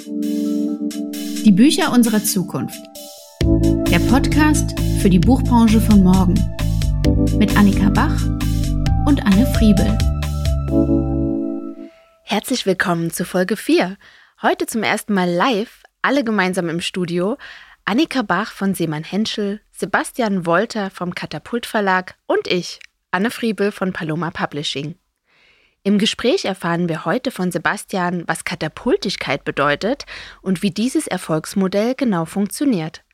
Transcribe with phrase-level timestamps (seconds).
[0.00, 2.78] Die Bücher unserer Zukunft.
[3.90, 6.34] Der Podcast für die Buchbranche von morgen.
[7.36, 8.22] Mit Annika Bach
[9.06, 9.98] und Anne Friebel.
[12.22, 13.96] Herzlich willkommen zu Folge 4.
[14.40, 17.36] Heute zum ersten Mal live, alle gemeinsam im Studio.
[17.84, 22.78] Annika Bach von Seemann Henschel, Sebastian Wolter vom Katapult Verlag und ich,
[23.10, 24.94] Anne Friebel von Paloma Publishing.
[25.82, 30.04] Im Gespräch erfahren wir heute von Sebastian, was Katapultigkeit bedeutet
[30.42, 33.04] und wie dieses Erfolgsmodell genau funktioniert.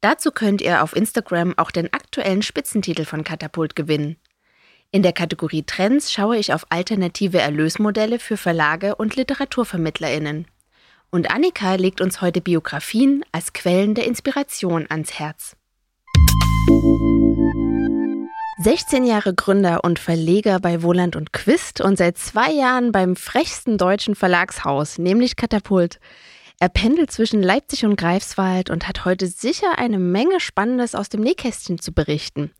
[0.00, 4.16] Dazu könnt ihr auf Instagram auch den aktuellen Spitzentitel von Katapult gewinnen.
[4.90, 10.46] In der Kategorie Trends schaue ich auf alternative Erlösmodelle für Verlage und Literaturvermittlerinnen.
[11.10, 15.56] Und Annika legt uns heute Biografien als Quellen der Inspiration ans Herz.
[18.62, 23.76] 16 Jahre Gründer und Verleger bei Wohland und Quist und seit zwei Jahren beim frechsten
[23.76, 25.98] deutschen Verlagshaus, nämlich Katapult.
[26.60, 31.22] Er pendelt zwischen Leipzig und Greifswald und hat heute sicher eine Menge Spannendes aus dem
[31.22, 32.52] Nähkästchen zu berichten.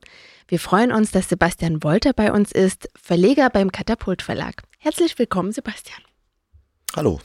[0.48, 4.62] Wir freuen uns, dass Sebastian Wolter bei uns ist, Verleger beim Katapult Verlag.
[4.80, 6.00] Herzlich willkommen, Sebastian.
[6.96, 7.20] Hallo.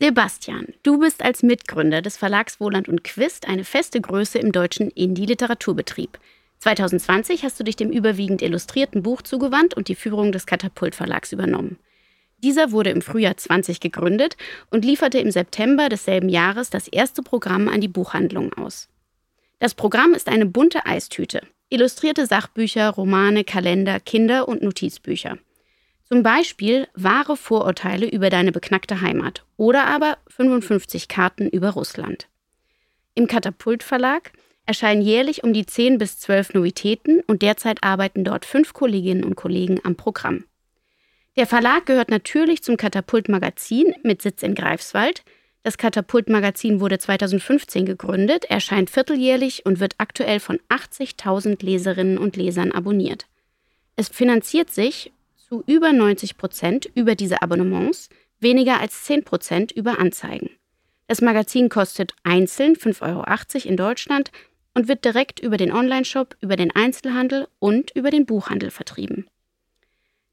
[0.00, 4.88] Sebastian, du bist als Mitgründer des Verlags Wohland und Quist eine feste Größe im deutschen
[4.88, 6.20] Indie-Literaturbetrieb.
[6.62, 11.32] 2020 hast du dich dem überwiegend illustrierten Buch zugewandt und die Führung des Katapult Verlags
[11.32, 11.76] übernommen.
[12.38, 14.36] Dieser wurde im Frühjahr 20 gegründet
[14.70, 18.88] und lieferte im September desselben Jahres das erste Programm an die Buchhandlung aus.
[19.58, 21.42] Das Programm ist eine bunte Eistüte.
[21.68, 25.38] Illustrierte Sachbücher, Romane, Kalender, Kinder- und Notizbücher.
[26.04, 32.28] Zum Beispiel wahre Vorurteile über deine beknackte Heimat oder aber 55 Karten über Russland.
[33.16, 34.30] Im Katapult Verlag
[34.66, 39.34] erscheinen jährlich um die 10 bis 12 Novitäten und derzeit arbeiten dort fünf Kolleginnen und
[39.34, 40.44] Kollegen am Programm.
[41.36, 45.24] Der Verlag gehört natürlich zum Katapult Magazin mit Sitz in Greifswald.
[45.62, 52.36] Das Katapult Magazin wurde 2015 gegründet, erscheint vierteljährlich und wird aktuell von 80.000 Leserinnen und
[52.36, 53.26] Lesern abonniert.
[53.96, 58.08] Es finanziert sich zu über 90 Prozent über diese Abonnements,
[58.40, 60.50] weniger als 10 Prozent über Anzeigen.
[61.06, 64.30] Das Magazin kostet einzeln 5,80 Euro in Deutschland,
[64.74, 69.26] und wird direkt über den Onlineshop, über den Einzelhandel und über den Buchhandel vertrieben.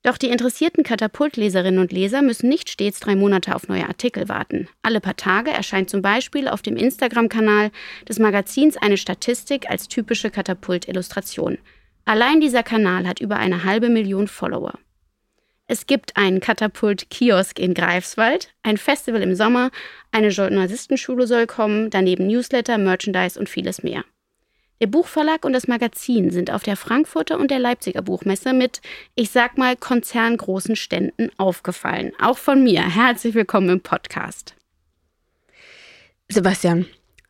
[0.01, 4.69] Doch die interessierten Katapultleserinnen und Leser müssen nicht stets drei Monate auf neue Artikel warten.
[4.81, 7.71] Alle paar Tage erscheint zum Beispiel auf dem Instagram-Kanal
[8.07, 11.57] des Magazins eine Statistik als typische Katapult-Illustration.
[12.05, 14.73] Allein dieser Kanal hat über eine halbe Million Follower.
[15.67, 19.69] Es gibt einen Katapult-Kiosk in Greifswald, ein Festival im Sommer,
[20.11, 24.03] eine Journalistenschule soll kommen, daneben Newsletter, Merchandise und vieles mehr.
[24.81, 28.81] Der Buchverlag und das Magazin sind auf der Frankfurter und der Leipziger Buchmesse mit,
[29.13, 32.13] ich sag mal, konzerngroßen Ständen aufgefallen.
[32.21, 32.83] Auch von mir.
[32.83, 34.55] Herzlich willkommen im Podcast.
[36.29, 36.85] Sebastian,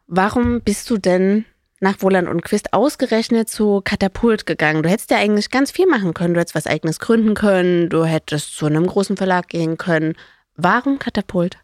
[0.06, 1.46] warum bist du denn
[1.80, 4.84] nach Wohland und Quist ausgerechnet zu Katapult gegangen?
[4.84, 6.36] Du hättest ja eigentlich ganz viel machen können.
[6.36, 7.90] Du hättest was eigenes gründen können.
[7.90, 10.14] Du hättest zu einem großen Verlag gehen können.
[10.56, 11.58] Warum Katapult?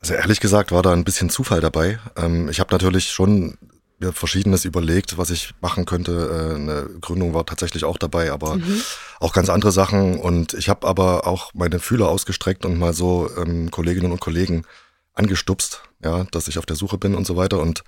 [0.00, 1.98] Also ehrlich gesagt war da ein bisschen Zufall dabei.
[2.16, 3.58] Ähm, ich habe natürlich schon
[4.00, 6.12] mir Verschiedenes überlegt, was ich machen könnte.
[6.12, 8.80] Äh, eine Gründung war tatsächlich auch dabei, aber mhm.
[9.20, 10.18] auch ganz andere Sachen.
[10.18, 14.64] Und ich habe aber auch meine Fühler ausgestreckt und mal so ähm, Kolleginnen und Kollegen
[15.14, 17.60] angestupst, ja, dass ich auf der Suche bin und so weiter.
[17.60, 17.84] Und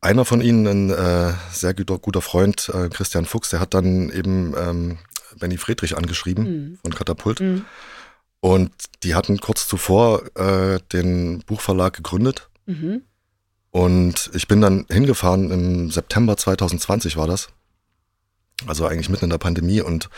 [0.00, 4.10] einer von ihnen, ein äh, sehr guter, guter Freund, äh, Christian Fuchs, der hat dann
[4.10, 4.98] eben ähm,
[5.38, 6.78] Benny Friedrich angeschrieben mhm.
[6.82, 7.40] von Katapult.
[7.40, 7.64] Mhm.
[8.40, 8.72] Und
[9.02, 12.50] die hatten kurz zuvor äh, den Buchverlag gegründet.
[12.66, 13.02] Mhm.
[13.74, 17.48] Und ich bin dann hingefahren im September 2020 war das.
[18.68, 20.10] Also eigentlich mitten in der Pandemie und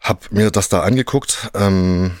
[0.00, 1.50] habe mir das da angeguckt.
[1.52, 2.12] Ähm,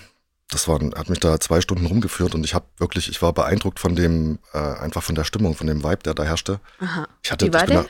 [0.50, 3.80] das war, hat mich da zwei Stunden rumgeführt und ich habe wirklich, ich war beeindruckt
[3.80, 6.60] von dem, äh, einfach von der Stimmung, von dem Vibe, der da herrschte.
[6.78, 7.08] Aha.
[7.22, 7.86] Ich hatte, Wie war ich der?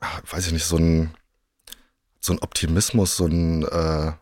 [0.00, 1.14] Da, weiß ich nicht, so ein,
[2.20, 4.12] so ein Optimismus, so ein, äh,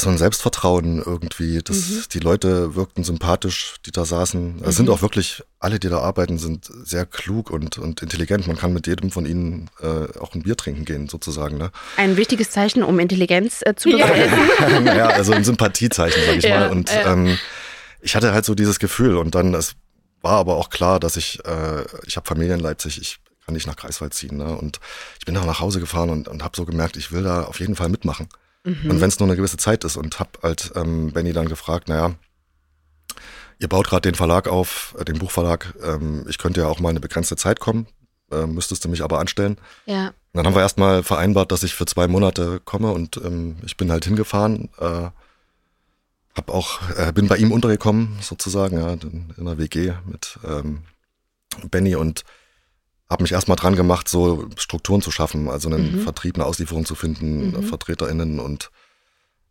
[0.00, 1.60] ja, so ein Selbstvertrauen irgendwie.
[1.62, 2.02] Das, mhm.
[2.12, 4.60] Die Leute wirkten sympathisch, die da saßen.
[4.60, 4.72] Es mhm.
[4.72, 8.46] sind auch wirklich, alle, die da arbeiten, sind sehr klug und, und intelligent.
[8.46, 11.58] Man kann mit jedem von ihnen äh, auch ein Bier trinken gehen, sozusagen.
[11.58, 11.70] Ne?
[11.96, 14.86] Ein wichtiges Zeichen, um Intelligenz äh, zu beweisen.
[14.86, 16.70] ja, also ein Sympathiezeichen, sag ich ja, mal.
[16.70, 17.12] Und ja.
[17.12, 17.38] ähm,
[18.00, 19.74] ich hatte halt so dieses Gefühl und dann, es
[20.22, 23.66] war aber auch klar, dass ich, äh, ich habe Familie in Leipzig, ich kann nicht
[23.66, 24.36] nach Greifswald ziehen.
[24.38, 24.56] Ne?
[24.56, 24.80] Und
[25.18, 27.60] ich bin auch nach Hause gefahren und, und habe so gemerkt, ich will da auf
[27.60, 28.28] jeden Fall mitmachen.
[28.64, 28.90] Mhm.
[28.90, 31.88] Und wenn es nur eine gewisse Zeit ist und hab halt ähm, Benny dann gefragt,
[31.88, 32.14] naja,
[33.58, 36.90] ihr baut gerade den Verlag auf, äh, den Buchverlag, ähm, ich könnte ja auch mal
[36.90, 37.86] eine begrenzte Zeit kommen,
[38.30, 39.58] äh, müsstest du mich aber anstellen.
[39.86, 40.08] Ja.
[40.08, 43.76] Und dann haben wir erstmal vereinbart, dass ich für zwei Monate komme und ähm, ich
[43.76, 44.68] bin halt hingefahren.
[44.78, 45.10] Äh,
[46.34, 50.84] hab auch, äh, bin bei ihm untergekommen, sozusagen, ja, in, in einer WG mit ähm,
[51.70, 52.24] Benny und
[53.10, 56.02] habe mich erstmal dran gemacht, so Strukturen zu schaffen, also einen mhm.
[56.02, 57.62] Vertrieb, eine Auslieferung zu finden, mhm.
[57.64, 58.70] VertreterInnen und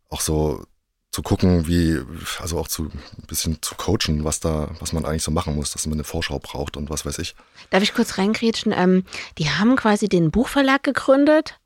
[0.08, 0.64] auch so
[1.12, 2.00] zu gucken, wie,
[2.38, 5.72] also auch zu ein bisschen zu coachen, was da, was man eigentlich so machen muss,
[5.72, 7.34] dass man eine Vorschau braucht und was weiß ich.
[7.70, 8.72] Darf ich kurz reingrätschen?
[8.72, 9.04] Ähm,
[9.38, 11.58] die haben quasi den Buchverlag gegründet,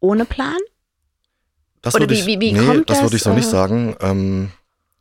[0.00, 0.56] ohne Plan?
[1.82, 2.98] Das Oder wie, ich, wie, wie nee, kommt das?
[2.98, 3.96] Das würde ich so nicht sagen.
[4.00, 4.50] Ähm,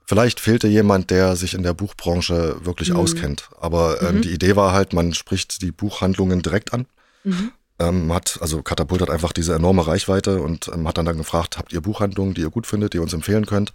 [0.09, 2.95] vielleicht fehlte jemand, der sich in der Buchbranche wirklich mhm.
[2.95, 3.49] auskennt.
[3.61, 4.21] Aber ähm, mhm.
[4.23, 6.87] die Idee war halt, man spricht die Buchhandlungen direkt an.
[7.23, 7.51] Mhm.
[7.77, 11.59] Ähm, hat, also Katapult hat einfach diese enorme Reichweite und ähm, hat dann, dann gefragt,
[11.59, 13.71] habt ihr Buchhandlungen, die ihr gut findet, die ihr uns empfehlen könnt?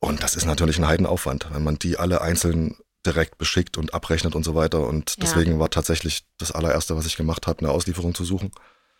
[0.00, 4.34] Und das ist natürlich ein Heidenaufwand, wenn man die alle einzeln direkt beschickt und abrechnet
[4.34, 4.86] und so weiter.
[4.86, 5.24] Und ja.
[5.24, 8.50] deswegen war tatsächlich das allererste, was ich gemacht habe, eine Auslieferung zu suchen.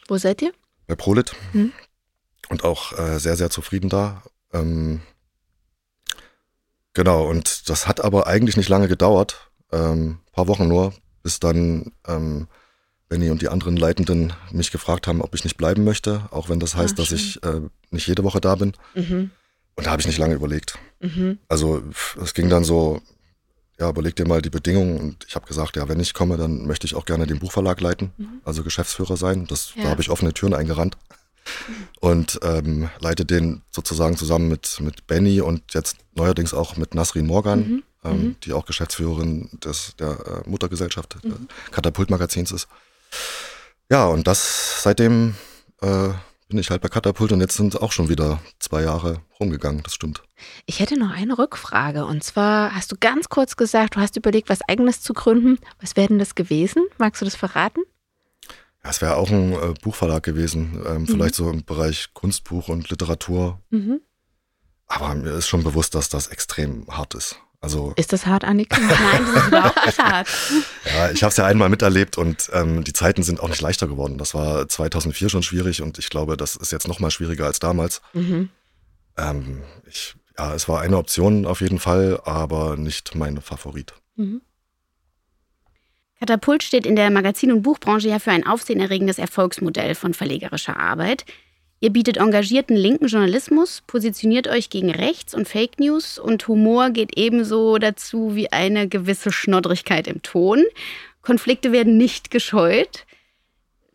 [0.06, 0.52] Wo seid ihr?
[0.86, 1.32] Bei Prolit.
[1.52, 1.72] Hm.
[2.50, 4.22] Und auch äh, sehr, sehr zufrieden da.
[4.52, 5.00] Ähm,
[6.98, 9.50] genau, und das hat aber eigentlich nicht lange gedauert.
[9.70, 10.92] Ähm, paar Wochen nur,
[11.22, 12.48] bis dann ähm,
[13.08, 16.58] Benny und die anderen Leitenden mich gefragt haben, ob ich nicht bleiben möchte, auch wenn
[16.58, 17.60] das heißt, Ach, dass ich äh,
[17.90, 18.72] nicht jede Woche da bin.
[18.94, 19.30] Mhm.
[19.76, 20.76] Und da habe ich nicht lange überlegt.
[20.98, 21.38] Mhm.
[21.48, 21.84] Also
[22.20, 23.00] es ging dann so,
[23.78, 24.98] ja, überleg dir mal die Bedingungen.
[24.98, 27.80] Und ich habe gesagt, ja, wenn ich komme, dann möchte ich auch gerne den Buchverlag
[27.80, 28.40] leiten, mhm.
[28.44, 29.46] also Geschäftsführer sein.
[29.46, 29.84] Das, ja.
[29.84, 30.96] Da habe ich offene Türen eingerannt.
[32.00, 37.26] Und ähm, leite den sozusagen zusammen mit, mit Benny und jetzt neuerdings auch mit Nasrin
[37.26, 37.82] Morgan, mhm.
[38.04, 38.36] Ähm, mhm.
[38.44, 41.48] die auch Geschäftsführerin des, der äh, Muttergesellschaft, mhm.
[41.72, 42.68] Katapult-Magazins ist.
[43.90, 45.34] Ja, und das seitdem
[45.80, 46.10] äh,
[46.48, 49.94] bin ich halt bei Katapult und jetzt sind auch schon wieder zwei Jahre rumgegangen, das
[49.94, 50.22] stimmt.
[50.66, 54.48] Ich hätte noch eine Rückfrage und zwar hast du ganz kurz gesagt, du hast überlegt,
[54.48, 55.58] was eigenes zu gründen.
[55.80, 56.86] Was wäre denn das gewesen?
[56.98, 57.82] Magst du das verraten?
[58.88, 61.06] Ja, es wäre auch ein äh, Buchverlag gewesen, ähm, mhm.
[61.06, 63.60] vielleicht so im Bereich Kunstbuch und Literatur.
[63.68, 64.00] Mhm.
[64.86, 67.36] Aber mir ist schon bewusst, dass das extrem hart ist.
[67.60, 68.80] Also, ist das hart, Annika?
[68.80, 70.28] Nein, das ist überhaupt nicht hart.
[70.86, 73.88] ja, ich habe es ja einmal miterlebt und ähm, die Zeiten sind auch nicht leichter
[73.88, 74.16] geworden.
[74.16, 77.58] Das war 2004 schon schwierig und ich glaube, das ist jetzt noch mal schwieriger als
[77.58, 78.00] damals.
[78.14, 78.48] Mhm.
[79.18, 83.92] Ähm, ich, ja, es war eine Option auf jeden Fall, aber nicht mein Favorit.
[84.16, 84.40] Mhm.
[86.20, 91.24] Katapult steht in der Magazin- und Buchbranche ja für ein aufsehenerregendes Erfolgsmodell von verlegerischer Arbeit.
[91.80, 97.16] Ihr bietet engagierten linken Journalismus, positioniert euch gegen Rechts und Fake News und Humor geht
[97.16, 100.64] ebenso dazu wie eine gewisse Schnoddrigkeit im Ton.
[101.22, 103.04] Konflikte werden nicht gescheut.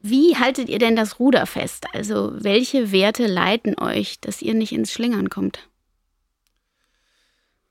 [0.01, 1.87] Wie haltet ihr denn das Ruder fest?
[1.93, 5.67] Also welche Werte leiten euch, dass ihr nicht ins Schlingern kommt?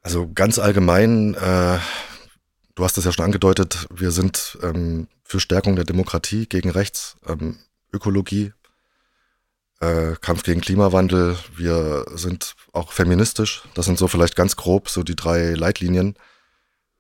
[0.03, 1.79] Also ganz allgemein, äh,
[2.83, 7.17] du hast es ja schon angedeutet, wir sind ähm, für Stärkung der Demokratie gegen Rechts,
[7.29, 7.59] ähm,
[7.93, 8.53] Ökologie,
[9.79, 13.63] äh, Kampf gegen Klimawandel, wir sind auch feministisch.
[13.75, 16.17] Das sind so vielleicht ganz grob so die drei Leitlinien.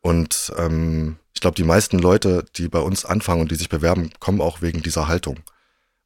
[0.00, 4.12] Und ähm, ich glaube, die meisten Leute, die bei uns anfangen und die sich bewerben,
[4.20, 5.38] kommen auch wegen dieser Haltung.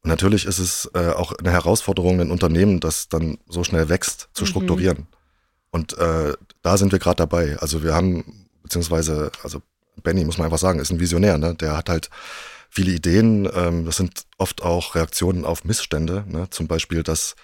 [0.03, 4.31] Und natürlich ist es äh, auch eine Herausforderung, ein Unternehmen, das dann so schnell wächst,
[4.33, 4.49] zu mhm.
[4.49, 5.07] strukturieren.
[5.71, 6.33] Und äh,
[6.63, 7.59] da sind wir gerade dabei.
[7.59, 9.63] Also wir haben, beziehungsweise, also
[10.03, 11.55] Benny, muss man einfach sagen, ist ein Visionär, ne?
[11.55, 12.11] Der hat halt
[12.69, 13.49] viele Ideen.
[13.55, 16.25] Ähm, das sind oft auch Reaktionen auf Missstände.
[16.29, 16.49] Ne?
[16.51, 17.37] Zum Beispiel, dass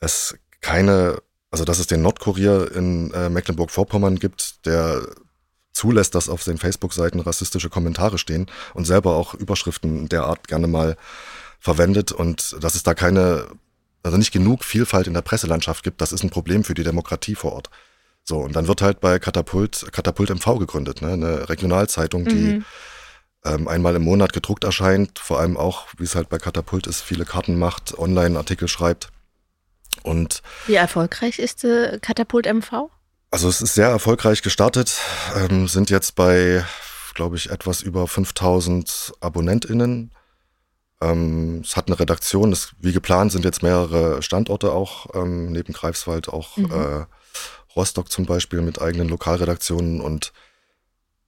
[0.00, 5.02] es keine, also dass es den Nordkurier in äh, Mecklenburg-Vorpommern gibt, der
[5.72, 10.66] zulässt, dass auf den Facebook-Seiten rassistische Kommentare stehen und selber auch Überschriften der Art gerne
[10.66, 10.96] mal
[11.60, 13.46] verwendet und dass es da keine,
[14.02, 17.34] also nicht genug Vielfalt in der Presselandschaft gibt, das ist ein Problem für die Demokratie
[17.34, 17.70] vor Ort.
[18.30, 21.14] So, und dann wird halt bei Katapult, Katapult MV gegründet, ne?
[21.14, 22.64] eine Regionalzeitung, die mhm
[23.44, 27.00] ähm, einmal im Monat gedruckt erscheint, vor allem auch, wie es halt bei Katapult ist,
[27.00, 29.08] viele Karten macht, Online-Artikel schreibt.
[30.02, 32.90] Und wie erfolgreich ist äh, Katapult MV?
[33.30, 35.00] Also es ist sehr erfolgreich gestartet,
[35.36, 36.64] ähm, sind jetzt bei,
[37.14, 40.12] glaube ich, etwas über 5000 AbonnentInnen.
[41.00, 45.72] Ähm, es hat eine Redaktion, es, wie geplant sind jetzt mehrere Standorte auch, ähm, neben
[45.72, 46.70] Greifswald auch mhm.
[46.70, 47.06] äh,
[47.76, 50.32] Rostock zum Beispiel mit eigenen Lokalredaktionen und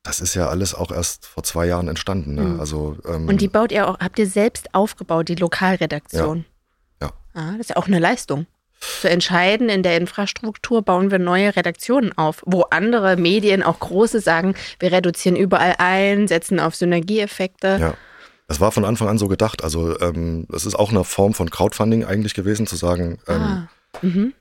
[0.02, 2.34] das ist ja alles auch erst vor zwei Jahren entstanden.
[2.34, 2.42] Ne?
[2.42, 2.60] Mhm.
[2.60, 6.44] Also, ähm, Und die baut ihr auch, habt ihr selbst aufgebaut, die Lokalredaktion?
[7.00, 7.06] Ja.
[7.06, 7.40] ja.
[7.40, 8.46] Ah, das ist ja auch eine Leistung.
[9.00, 14.20] Zu entscheiden, in der Infrastruktur bauen wir neue Redaktionen auf, wo andere Medien, auch große,
[14.20, 17.78] sagen, wir reduzieren überall ein, setzen auf Synergieeffekte.
[17.80, 17.94] Ja.
[18.48, 19.62] Das war von Anfang an so gedacht.
[19.62, 23.68] Also ähm, es ist auch eine Form von Crowdfunding eigentlich gewesen, zu sagen, ähm, ah.
[24.02, 24.34] mhm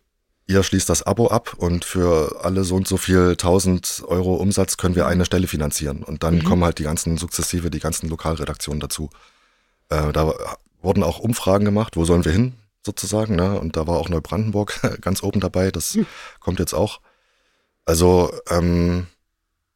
[0.48, 4.78] ihr schließt das Abo ab und für alle so und so viel 1000 Euro Umsatz
[4.78, 6.04] können wir eine Stelle finanzieren.
[6.04, 6.44] Und dann mhm.
[6.44, 9.10] kommen halt die ganzen sukzessive, die ganzen Lokalredaktionen dazu.
[9.90, 10.34] Äh, da
[10.82, 12.56] wurden auch Umfragen gemacht, wo sollen wir hin?
[12.86, 13.36] sozusagen.
[13.36, 13.60] Ne?
[13.60, 15.72] Und da war auch Neubrandenburg ganz oben dabei.
[15.72, 16.06] Das hm.
[16.40, 17.00] kommt jetzt auch.
[17.86, 19.08] Also ähm,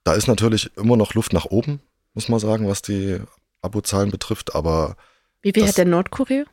[0.04, 1.82] da ist natürlich immer noch Luft nach oben,
[2.14, 3.20] muss man sagen, was die
[3.62, 4.56] Abozahlen betrifft.
[4.56, 4.96] Aber
[5.42, 6.46] wie viel hat der Nordkorea?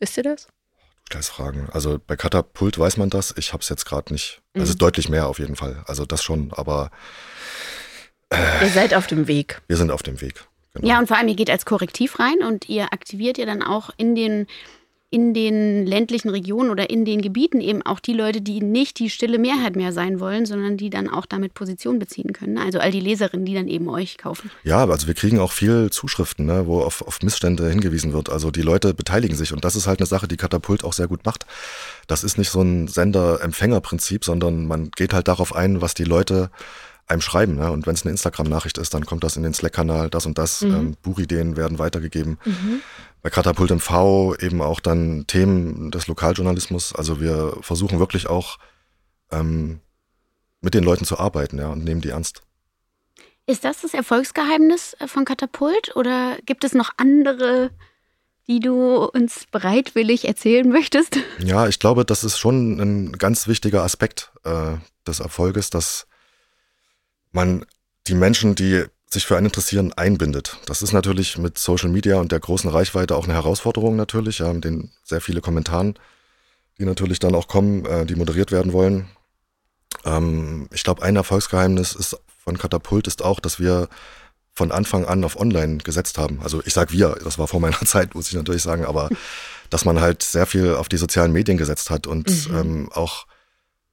[0.00, 0.48] Wisst ihr das?
[1.08, 1.68] Gleich fragen.
[1.72, 3.34] Also bei Katapult weiß man das.
[3.36, 4.40] Ich habe es jetzt gerade nicht.
[4.54, 4.62] Mhm.
[4.62, 5.82] Also deutlich mehr auf jeden Fall.
[5.86, 6.52] Also das schon.
[6.52, 6.90] Aber
[8.30, 9.62] äh, ihr seid auf dem Weg.
[9.68, 10.46] Wir sind auf dem Weg.
[10.74, 10.86] Genau.
[10.86, 13.90] Ja, und vor allem, ihr geht als Korrektiv rein und ihr aktiviert ja dann auch
[13.96, 14.46] in den
[15.10, 19.08] in den ländlichen Regionen oder in den Gebieten eben auch die Leute, die nicht die
[19.08, 22.58] stille Mehrheit mehr sein wollen, sondern die dann auch damit Position beziehen können.
[22.58, 24.50] Also all die Leserinnen, die dann eben euch kaufen.
[24.64, 28.28] Ja, also wir kriegen auch viel Zuschriften, ne, wo auf, auf Missstände hingewiesen wird.
[28.28, 31.08] Also die Leute beteiligen sich und das ist halt eine Sache, die Katapult auch sehr
[31.08, 31.46] gut macht.
[32.06, 36.50] Das ist nicht so ein Sender-Empfänger-Prinzip, sondern man geht halt darauf ein, was die Leute
[37.06, 37.56] einem schreiben.
[37.56, 37.70] Ne?
[37.70, 40.60] Und wenn es eine Instagram-Nachricht ist, dann kommt das in den Slack-Kanal, das und das.
[40.60, 40.74] Mhm.
[40.74, 42.38] Ähm, Buchideen werden weitergegeben.
[42.44, 42.80] Mhm.
[43.22, 46.94] Bei Katapult MV eben auch dann Themen des Lokaljournalismus.
[46.94, 48.58] Also wir versuchen wirklich auch
[49.30, 49.80] ähm,
[50.60, 52.42] mit den Leuten zu arbeiten ja, und nehmen die ernst.
[53.46, 57.70] Ist das das Erfolgsgeheimnis äh, von Katapult oder gibt es noch andere,
[58.46, 61.18] die du uns bereitwillig erzählen möchtest?
[61.38, 66.06] Ja, ich glaube, das ist schon ein ganz wichtiger Aspekt äh, des Erfolges, dass
[67.32, 67.64] man
[68.06, 70.58] die Menschen, die sich für einen interessieren, einbindet.
[70.66, 74.52] Das ist natürlich mit Social Media und der großen Reichweite auch eine Herausforderung natürlich, ja,
[74.52, 75.98] mit den sehr viele Kommentaren,
[76.78, 79.08] die natürlich dann auch kommen, äh, die moderiert werden wollen.
[80.04, 83.88] Ähm, ich glaube, ein Erfolgsgeheimnis ist von Katapult ist auch, dass wir
[84.54, 86.40] von Anfang an auf Online gesetzt haben.
[86.42, 89.08] Also ich sage wir, das war vor meiner Zeit, muss ich natürlich sagen, aber
[89.70, 92.56] dass man halt sehr viel auf die sozialen Medien gesetzt hat und mhm.
[92.56, 93.26] ähm, auch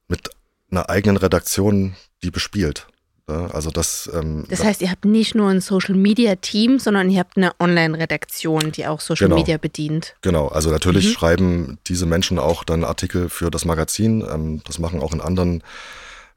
[0.08, 0.30] mit
[0.72, 2.88] einer eigenen Redaktion die bespielt.
[3.28, 7.20] Also das, ähm, das heißt, ihr habt nicht nur ein Social Media Team, sondern ihr
[7.20, 10.16] habt eine Online-Redaktion, die auch Social genau, Media bedient.
[10.22, 11.12] Genau, also natürlich mhm.
[11.12, 14.22] schreiben diese Menschen auch dann Artikel für das Magazin.
[14.22, 15.64] Ähm, das machen auch in anderen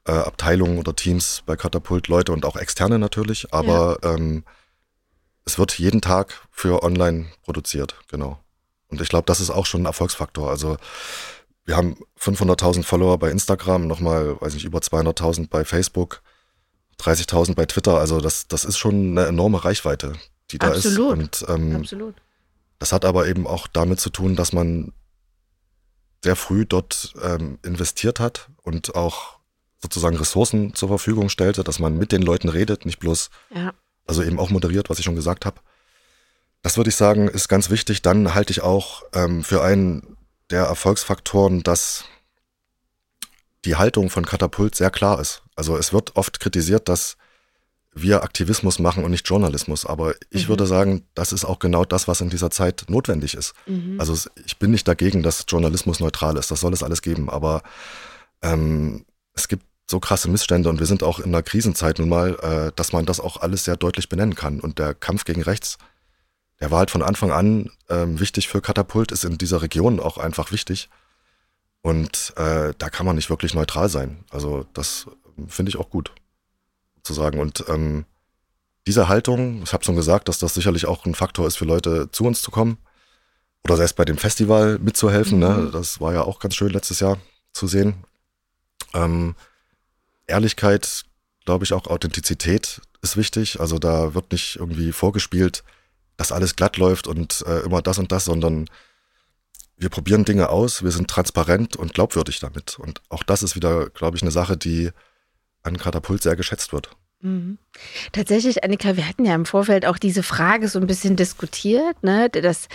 [0.06, 3.52] äh, Abteilungen oder Teams bei Katapult Leute und auch externe natürlich.
[3.52, 4.14] Aber ja.
[4.14, 4.44] ähm,
[5.44, 8.38] es wird jeden Tag für online produziert, genau.
[8.88, 10.48] Und ich glaube, das ist auch schon ein Erfolgsfaktor.
[10.48, 10.78] Also
[11.66, 16.22] wir haben 500.000 Follower bei Instagram, nochmal, weiß nicht, über 200.000 bei Facebook.
[17.00, 20.14] 30.000 bei Twitter, also das, das ist schon eine enorme Reichweite,
[20.50, 21.18] die da Absolut.
[21.18, 21.42] ist.
[21.42, 22.14] Und ähm, Absolut.
[22.78, 24.92] das hat aber eben auch damit zu tun, dass man
[26.24, 29.38] sehr früh dort ähm, investiert hat und auch
[29.80, 33.72] sozusagen Ressourcen zur Verfügung stellte, dass man mit den Leuten redet, nicht bloß, ja.
[34.06, 35.60] also eben auch moderiert, was ich schon gesagt habe.
[36.62, 38.02] Das würde ich sagen, ist ganz wichtig.
[38.02, 40.16] Dann halte ich auch ähm, für einen
[40.50, 42.04] der Erfolgsfaktoren, dass
[43.64, 45.42] die Haltung von Katapult sehr klar ist.
[45.56, 47.16] Also es wird oft kritisiert, dass
[47.94, 49.84] wir Aktivismus machen und nicht Journalismus.
[49.84, 50.50] Aber ich mhm.
[50.50, 53.54] würde sagen, das ist auch genau das, was in dieser Zeit notwendig ist.
[53.66, 53.98] Mhm.
[53.98, 56.50] Also ich bin nicht dagegen, dass Journalismus neutral ist.
[56.50, 57.28] Das soll es alles geben.
[57.28, 57.62] Aber
[58.42, 62.34] ähm, es gibt so krasse Missstände und wir sind auch in einer Krisenzeit nun mal,
[62.42, 64.60] äh, dass man das auch alles sehr deutlich benennen kann.
[64.60, 65.78] Und der Kampf gegen rechts,
[66.60, 70.18] der war halt von Anfang an äh, wichtig für Katapult, ist in dieser Region auch
[70.18, 70.90] einfach wichtig.
[71.88, 74.22] Und äh, da kann man nicht wirklich neutral sein.
[74.28, 75.06] Also das
[75.46, 76.12] finde ich auch gut
[77.02, 77.40] zu sagen.
[77.40, 78.04] Und ähm,
[78.86, 82.10] diese Haltung, ich habe schon gesagt, dass das sicherlich auch ein Faktor ist für Leute,
[82.12, 82.76] zu uns zu kommen
[83.64, 85.38] oder selbst bei dem Festival mitzuhelfen.
[85.38, 85.48] Ne?
[85.48, 85.64] Mhm.
[85.64, 85.70] Ne?
[85.70, 87.16] Das war ja auch ganz schön letztes Jahr
[87.54, 88.04] zu sehen.
[88.92, 89.34] Ähm,
[90.26, 91.06] Ehrlichkeit,
[91.46, 93.60] glaube ich, auch Authentizität ist wichtig.
[93.60, 95.64] Also da wird nicht irgendwie vorgespielt,
[96.18, 98.68] dass alles glatt läuft und äh, immer das und das, sondern
[99.78, 102.78] wir probieren Dinge aus, wir sind transparent und glaubwürdig damit.
[102.78, 104.90] Und auch das ist wieder, glaube ich, eine Sache, die
[105.62, 106.90] an Katapult sehr geschätzt wird.
[107.20, 107.58] Mhm.
[108.12, 112.28] Tatsächlich, Annika, wir hatten ja im Vorfeld auch diese Frage so ein bisschen diskutiert, ne,
[112.28, 112.68] dass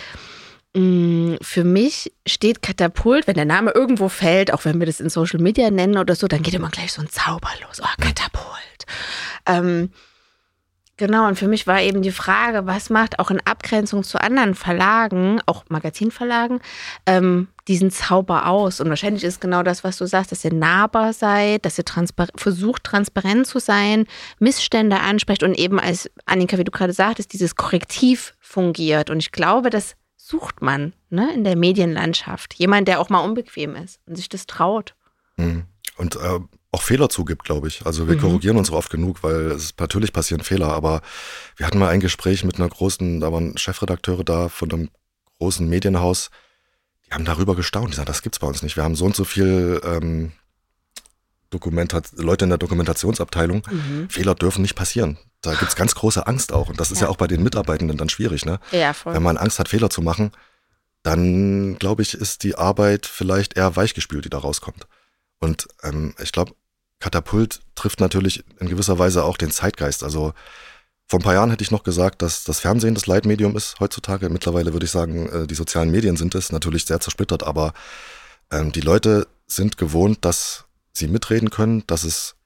[0.74, 5.00] mh, mm, für mich steht Katapult, wenn der Name irgendwo fällt, auch wenn wir das
[5.00, 7.80] in Social Media nennen oder so, dann geht immer gleich so ein Zauber los.
[7.82, 8.86] Oh, Katapult.
[9.46, 9.90] Ähm,
[10.96, 14.54] Genau, und für mich war eben die Frage, was macht auch in Abgrenzung zu anderen
[14.54, 16.60] Verlagen, auch Magazinverlagen,
[17.06, 18.80] ähm, diesen Zauber aus?
[18.80, 22.28] Und wahrscheinlich ist genau das, was du sagst, dass ihr nahbar seid, dass ihr transpar
[22.36, 24.06] versucht, transparent zu sein,
[24.38, 29.10] Missstände ansprecht und eben als Annika, wie du gerade sagtest, dieses Korrektiv fungiert.
[29.10, 32.54] Und ich glaube, das sucht man ne, in der Medienlandschaft.
[32.54, 34.94] Jemand, der auch mal unbequem ist und sich das traut.
[35.36, 35.64] Mhm.
[35.96, 36.38] Und äh,
[36.74, 37.86] auch Fehler zugibt, glaube ich.
[37.86, 38.20] Also wir mhm.
[38.20, 40.68] korrigieren uns oft genug, weil es natürlich passieren Fehler.
[40.72, 41.02] Aber
[41.56, 44.90] wir hatten mal ein Gespräch mit einer großen, da waren Chefredakteure da von einem
[45.38, 46.30] großen Medienhaus.
[47.06, 47.92] Die haben darüber gestaunt.
[47.92, 48.76] Die sagen, das gibt's bei uns nicht.
[48.76, 50.32] Wir haben so und so viel ähm,
[51.50, 53.62] Dokumentat Leute in der Dokumentationsabteilung.
[53.70, 54.10] Mhm.
[54.10, 55.16] Fehler dürfen nicht passieren.
[55.42, 56.68] Da gibt's ganz große Angst auch.
[56.68, 58.58] Und das ist ja, ja auch bei den Mitarbeitenden dann schwierig, ne?
[58.72, 59.14] Ja, voll.
[59.14, 60.32] Wenn man Angst hat, Fehler zu machen,
[61.04, 64.88] dann glaube ich, ist die Arbeit vielleicht eher weichgespült, die da rauskommt.
[65.38, 66.54] Und ähm, ich glaube,
[67.04, 70.02] Katapult trifft natürlich in gewisser Weise auch den Zeitgeist.
[70.02, 70.32] Also
[71.06, 74.30] vor ein paar Jahren hätte ich noch gesagt, dass das Fernsehen das Leitmedium ist heutzutage.
[74.30, 77.74] Mittlerweile würde ich sagen, äh, die sozialen Medien sind es, natürlich sehr zersplittert, aber
[78.50, 82.36] ähm, die Leute sind gewohnt, dass sie mitreden können, dass es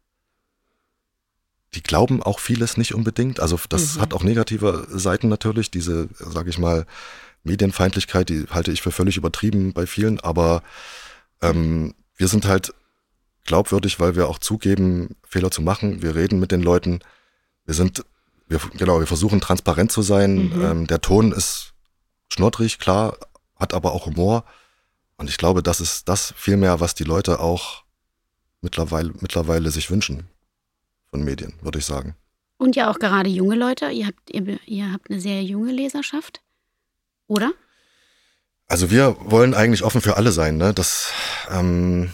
[1.75, 3.39] die glauben auch vieles nicht unbedingt.
[3.39, 4.01] Also das mhm.
[4.01, 5.71] hat auch negative Seiten natürlich.
[5.71, 6.85] Diese, sage ich mal,
[7.45, 10.19] Medienfeindlichkeit, die halte ich für völlig übertrieben bei vielen.
[10.19, 10.65] Aber
[11.43, 12.75] ähm, wir sind halt
[13.49, 16.03] glaubwürdig, weil wir auch zugeben, Fehler zu machen.
[16.03, 17.01] Wir reden mit den Leuten.
[17.65, 18.05] Wir sind,
[18.47, 20.51] wir, genau, wir versuchen transparent zu sein.
[20.51, 20.65] Mhm.
[20.65, 21.73] Ähm, der Ton ist
[22.33, 23.17] schnoddrig, klar,
[23.57, 24.45] hat aber auch Humor.
[25.17, 27.83] Und ich glaube, das ist das vielmehr, was die Leute auch
[28.61, 30.29] mittlerweile, mittlerweile sich wünschen
[31.11, 32.15] von Medien, würde ich sagen.
[32.59, 33.89] Und ja auch gerade junge Leute.
[33.91, 36.43] Ihr habt, ihr, ihr habt eine sehr junge Leserschaft,
[37.27, 37.53] oder?
[38.67, 40.59] Also wir wollen eigentlich offen für alle sein.
[40.59, 40.75] Ne?
[40.75, 41.11] Das,
[41.51, 42.11] ähm,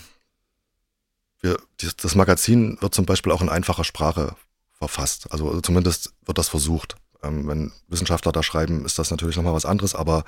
[1.44, 1.58] wir,
[2.00, 4.34] das Magazin wird zum Beispiel auch in einfacher Sprache
[4.78, 5.30] verfasst.
[5.30, 6.96] Also zumindest wird das versucht.
[7.22, 10.24] Ähm, wenn Wissenschaftler da schreiben, ist das natürlich nochmal was anderes, aber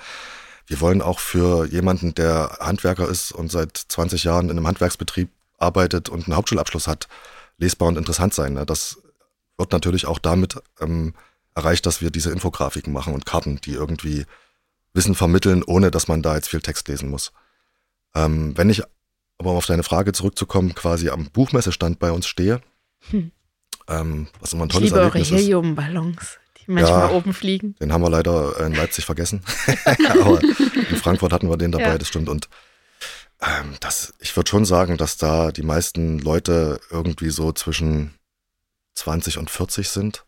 [0.66, 5.30] wir wollen auch für jemanden, der Handwerker ist und seit 20 Jahren in einem Handwerksbetrieb
[5.58, 7.08] arbeitet und einen Hauptschulabschluss hat,
[7.56, 8.52] lesbar und interessant sein.
[8.52, 8.66] Ne?
[8.66, 8.98] Das
[9.56, 11.14] wird natürlich auch damit ähm,
[11.54, 14.26] erreicht, dass wir diese Infografiken machen und Karten, die irgendwie
[14.92, 17.32] Wissen vermitteln, ohne dass man da jetzt viel Text lesen muss.
[18.14, 18.82] Ähm, wenn ich
[19.38, 22.60] aber um auf deine Frage zurückzukommen, quasi am Buchmessestand bei uns stehe,
[23.10, 23.30] hm.
[23.88, 27.74] ähm, was immer ein tolles ich liebe Erlebnis eure Heliumballons, die manchmal ja, oben fliegen.
[27.80, 29.42] Den haben wir leider in Leipzig vergessen.
[30.08, 31.98] aber in Frankfurt hatten wir den dabei, ja.
[31.98, 32.28] das stimmt.
[32.28, 32.48] Und
[33.40, 38.14] ähm, das, ich würde schon sagen, dass da die meisten Leute irgendwie so zwischen
[38.94, 40.24] 20 und 40 sind.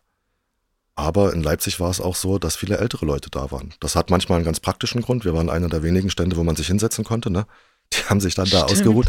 [0.95, 3.73] Aber in Leipzig war es auch so, dass viele ältere Leute da waren.
[3.79, 5.23] Das hat manchmal einen ganz praktischen Grund.
[5.23, 7.31] Wir waren einer der wenigen Stände, wo man sich hinsetzen konnte.
[7.31, 7.47] Ne?
[7.93, 8.63] Die haben sich dann Stimmt.
[8.63, 9.07] da ausgeruht.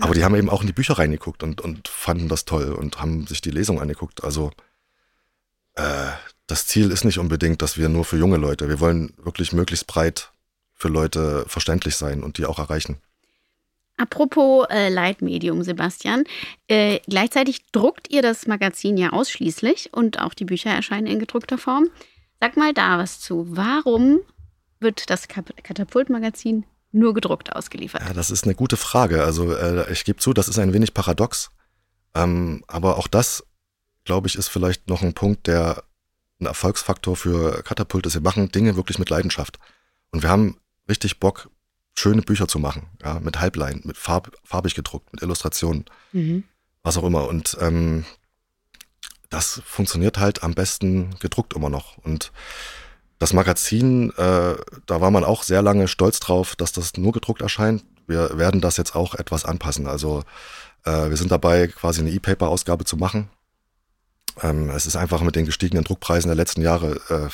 [0.00, 3.00] Aber die haben eben auch in die Bücher reingeguckt und, und fanden das toll und
[3.00, 4.24] haben sich die Lesung angeguckt.
[4.24, 4.50] Also
[5.74, 6.10] äh,
[6.46, 9.86] das Ziel ist nicht unbedingt, dass wir nur für junge Leute, wir wollen wirklich möglichst
[9.86, 10.32] breit
[10.74, 12.98] für Leute verständlich sein und die auch erreichen.
[13.96, 16.24] Apropos äh, Leitmedium, Sebastian.
[16.68, 21.56] Äh, gleichzeitig druckt ihr das Magazin ja ausschließlich und auch die Bücher erscheinen in gedruckter
[21.56, 21.88] Form.
[22.40, 23.46] Sag mal da was zu.
[23.48, 24.20] Warum
[24.80, 26.64] wird das Katapult-Magazin
[26.96, 28.02] nur gedruckt ausgeliefert?
[28.02, 29.22] Ja, das ist eine gute Frage.
[29.22, 31.50] Also äh, ich gebe zu, das ist ein wenig paradox.
[32.14, 33.44] Ähm, aber auch das,
[34.04, 35.84] glaube ich, ist vielleicht noch ein Punkt, der
[36.40, 38.14] ein Erfolgsfaktor für Katapult ist.
[38.14, 39.58] Wir machen Dinge wirklich mit Leidenschaft.
[40.10, 41.50] Und wir haben richtig Bock,
[41.94, 46.44] schöne Bücher zu machen, ja, mit Halblein, mit Farb, farbig gedruckt, mit Illustrationen, mhm.
[46.82, 47.28] was auch immer.
[47.28, 48.04] Und ähm,
[49.30, 51.98] das funktioniert halt am besten gedruckt immer noch.
[51.98, 52.32] Und
[53.18, 54.54] das Magazin, äh,
[54.86, 57.84] da war man auch sehr lange stolz drauf, dass das nur gedruckt erscheint.
[58.06, 59.86] Wir werden das jetzt auch etwas anpassen.
[59.86, 60.22] Also
[60.84, 63.30] äh, wir sind dabei, quasi eine E-Paper-Ausgabe zu machen.
[64.42, 67.28] Ähm, es ist einfach mit den gestiegenen Druckpreisen der letzten Jahre äh,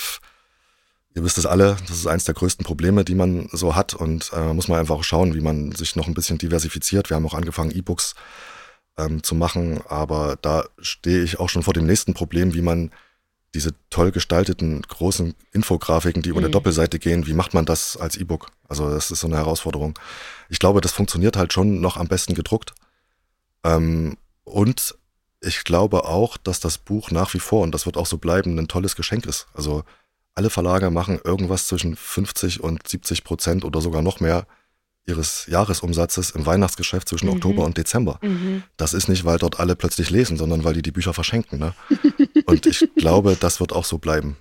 [1.15, 4.31] Ihr wisst es alle, das ist eines der größten Probleme, die man so hat und
[4.33, 7.11] äh, muss man einfach auch schauen, wie man sich noch ein bisschen diversifiziert.
[7.11, 8.15] Wir haben auch angefangen, E-Books
[8.97, 12.93] ähm, zu machen, aber da stehe ich auch schon vor dem nächsten Problem, wie man
[13.55, 16.47] diese toll gestalteten großen Infografiken, die über mhm.
[16.47, 18.51] eine Doppelseite gehen, wie macht man das als E-Book?
[18.69, 19.99] Also das ist so eine Herausforderung.
[20.49, 22.73] Ich glaube, das funktioniert halt schon noch am besten gedruckt.
[23.65, 24.95] Ähm, und
[25.41, 28.59] ich glaube auch, dass das Buch nach wie vor, und das wird auch so bleiben,
[28.59, 29.47] ein tolles Geschenk ist.
[29.55, 29.85] Also
[30.35, 34.47] alle Verlage machen irgendwas zwischen 50 und 70 Prozent oder sogar noch mehr
[35.07, 37.35] ihres Jahresumsatzes im Weihnachtsgeschäft zwischen mhm.
[37.35, 38.19] Oktober und Dezember.
[38.23, 38.63] Mhm.
[38.77, 41.59] Das ist nicht, weil dort alle plötzlich lesen, sondern weil die die Bücher verschenken.
[41.59, 41.75] Ne?
[42.47, 44.37] und ich glaube, das wird auch so bleiben.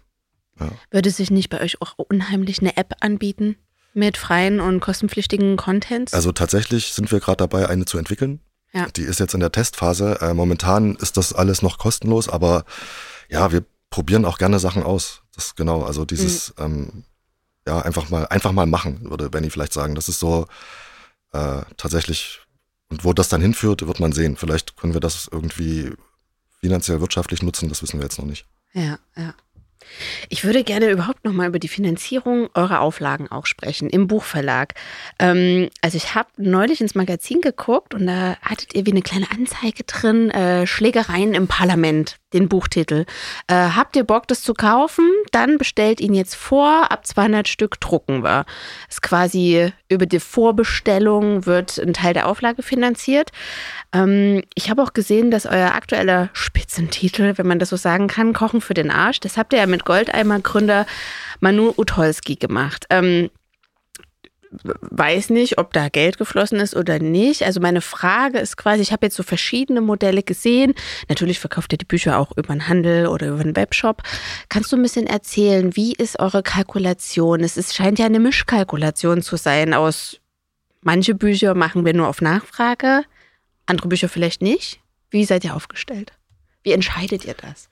[0.60, 0.69] Ja.
[0.91, 3.56] Würde sich nicht bei euch auch unheimlich eine App anbieten
[3.93, 6.13] mit freien und kostenpflichtigen Contents?
[6.13, 8.39] Also tatsächlich sind wir gerade dabei, eine zu entwickeln.
[8.74, 8.88] Ja.
[8.95, 10.19] Die ist jetzt in der Testphase.
[10.21, 12.63] Äh, momentan ist das alles noch kostenlos, aber
[13.30, 15.24] ja, wir probieren auch gerne Sachen aus.
[15.36, 16.63] Das genau, also dieses, mhm.
[16.63, 17.04] ähm,
[17.67, 19.95] ja, einfach mal, einfach mal machen, würde Benny vielleicht sagen.
[19.95, 20.47] Das ist so
[21.34, 22.41] äh, tatsächlich,
[22.89, 24.38] und wo das dann hinführt, wird man sehen.
[24.38, 25.91] Vielleicht können wir das irgendwie
[26.60, 28.45] finanziell, wirtschaftlich nutzen, das wissen wir jetzt noch nicht.
[28.74, 29.34] Ja, ja.
[30.30, 34.76] Ich würde gerne überhaupt noch mal über die Finanzierung eurer Auflagen auch sprechen im Buchverlag.
[35.19, 39.32] Ähm, also ich habe neulich ins Magazin geguckt und da hattet ihr wie eine kleine
[39.32, 43.06] Anzeige drin, äh, Schlägereien im Parlament, den Buchtitel.
[43.48, 45.06] Äh, habt ihr Bock, das zu kaufen?
[45.32, 48.46] Dann bestellt ihn jetzt vor, ab 200 Stück drucken wir.
[48.89, 53.32] Ist quasi über die Vorbestellung wird ein Teil der Auflage finanziert.
[53.94, 58.34] Ähm, ich habe auch gesehen, dass euer aktueller Spitzentitel, wenn man das so sagen kann,
[58.34, 60.86] Kochen für den Arsch, das habt ihr ja mit Goldeimer-Gründer
[61.39, 62.86] Manu Utolski gemacht.
[62.89, 63.30] Ähm,
[64.52, 67.44] weiß nicht, ob da Geld geflossen ist oder nicht.
[67.44, 70.74] Also meine Frage ist quasi, ich habe jetzt so verschiedene Modelle gesehen.
[71.08, 74.04] Natürlich verkauft ihr die Bücher auch über den Handel oder über einen Webshop.
[74.50, 77.42] Kannst du ein bisschen erzählen, wie ist eure Kalkulation?
[77.42, 80.20] Es ist, scheint ja eine Mischkalkulation zu sein aus
[80.82, 83.04] manche Bücher machen wir nur auf Nachfrage,
[83.66, 84.80] andere Bücher vielleicht nicht.
[85.10, 86.14] Wie seid ihr aufgestellt?
[86.64, 87.70] Wie entscheidet ihr das?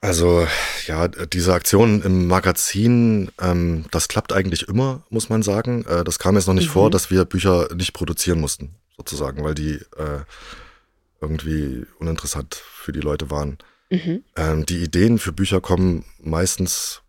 [0.00, 0.46] Also
[0.86, 5.84] ja, diese Aktion im Magazin, ähm, das klappt eigentlich immer, muss man sagen.
[5.86, 6.72] Äh, das kam jetzt noch nicht mhm.
[6.72, 10.20] vor, dass wir Bücher nicht produzieren mussten, sozusagen, weil die äh,
[11.20, 13.58] irgendwie uninteressant für die Leute waren.
[13.90, 14.22] Mhm.
[14.36, 17.02] Ähm, die Ideen für Bücher kommen meistens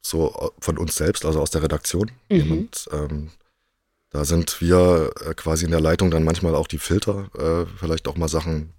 [0.00, 2.10] so von uns selbst, also aus der Redaktion.
[2.30, 2.36] Mhm.
[2.36, 3.30] Jemand, ähm,
[4.10, 8.08] da sind wir äh, quasi in der Leitung dann manchmal auch die Filter, äh, vielleicht
[8.08, 8.72] auch mal Sachen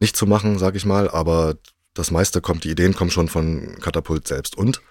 [0.00, 1.56] nicht zu machen, sag ich mal, aber
[1.94, 4.56] das meiste kommt, die Ideen kommen schon von Katapult selbst.
[4.56, 4.82] Und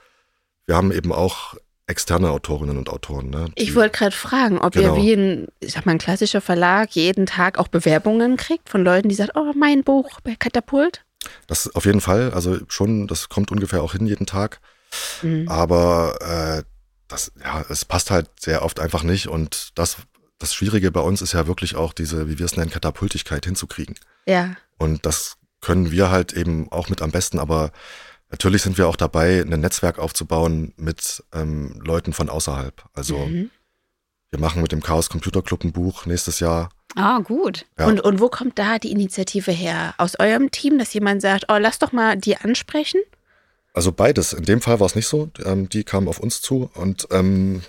[0.65, 3.29] wir haben eben auch externe Autorinnen und Autoren.
[3.29, 4.95] Ne, ich wollte gerade fragen, ob genau.
[4.95, 8.83] ihr wie ein, ich sag mal, ein klassischer Verlag jeden Tag auch Bewerbungen kriegt von
[8.83, 11.03] Leuten, die sagen, oh, mein Buch bei Katapult?
[11.47, 14.59] Das auf jeden Fall, also schon, das kommt ungefähr auch hin jeden Tag.
[15.21, 15.47] Mhm.
[15.47, 16.63] Aber äh,
[17.07, 19.27] das, ja, es passt halt sehr oft einfach nicht.
[19.27, 19.97] Und das,
[20.39, 23.95] das Schwierige bei uns ist ja wirklich auch diese, wie wir es nennen, Katapultigkeit hinzukriegen.
[24.25, 24.55] Ja.
[24.77, 27.71] Und das können wir halt eben auch mit am besten, aber
[28.30, 32.84] natürlich sind wir auch dabei, ein Netzwerk aufzubauen mit ähm, Leuten von außerhalb.
[32.93, 33.49] Also mhm.
[34.30, 36.69] wir machen mit dem Chaos Computer Club ein Buch nächstes Jahr.
[36.95, 37.65] Ah, gut.
[37.80, 37.88] Ja.
[37.88, 39.95] Und, und wo kommt da die Initiative her?
[39.97, 42.99] Aus eurem Team, dass jemand sagt, oh, lass doch mal die ansprechen?
[43.73, 44.34] Also beides.
[44.34, 45.30] In dem Fall war es nicht so.
[45.45, 47.62] Ähm, die kamen auf uns zu und ähm,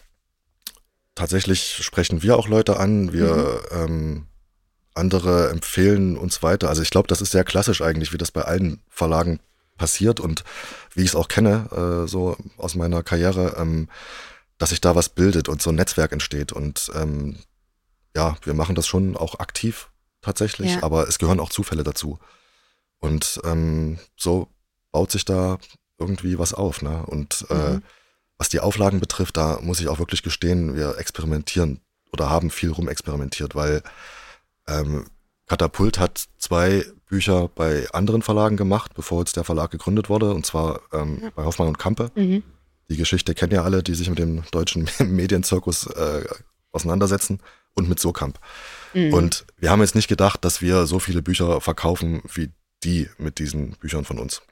[1.14, 3.12] tatsächlich sprechen wir auch Leute an.
[3.12, 3.78] Wir mhm.
[3.78, 4.26] ähm,
[4.94, 6.68] andere empfehlen uns weiter.
[6.68, 9.40] Also ich glaube, das ist sehr klassisch eigentlich, wie das bei allen Verlagen
[9.76, 10.44] passiert und
[10.94, 13.88] wie ich es auch kenne, äh, so aus meiner Karriere, ähm,
[14.59, 16.52] dass sich da was bildet und so ein Netzwerk entsteht.
[16.52, 17.37] Und ähm,
[18.14, 19.90] ja, wir machen das schon auch aktiv
[20.22, 20.83] tatsächlich, ja.
[20.83, 22.18] aber es gehören auch Zufälle dazu.
[23.00, 24.48] Und ähm, so
[24.92, 25.59] baut sich da
[25.98, 26.83] irgendwie was auf.
[26.83, 27.04] Ne?
[27.07, 27.83] Und äh, mhm.
[28.38, 31.80] was die Auflagen betrifft, da muss ich auch wirklich gestehen, wir experimentieren
[32.12, 33.83] oder haben viel rumexperimentiert, weil
[34.68, 35.07] ähm,
[35.46, 40.46] Katapult hat zwei Bücher bei anderen Verlagen gemacht, bevor jetzt der Verlag gegründet wurde, und
[40.46, 41.31] zwar ähm, ja.
[41.35, 42.11] bei Hoffmann und Kampe.
[42.14, 42.42] Mhm.
[42.88, 46.24] Die Geschichte kennen ja alle, die sich mit dem deutschen Medienzirkus äh,
[46.72, 47.40] auseinandersetzen
[47.74, 48.38] und mit Sokamp.
[48.94, 49.12] Mhm.
[49.12, 52.50] Und wir haben jetzt nicht gedacht, dass wir so viele Bücher verkaufen wie
[52.83, 54.42] die mit diesen Büchern von uns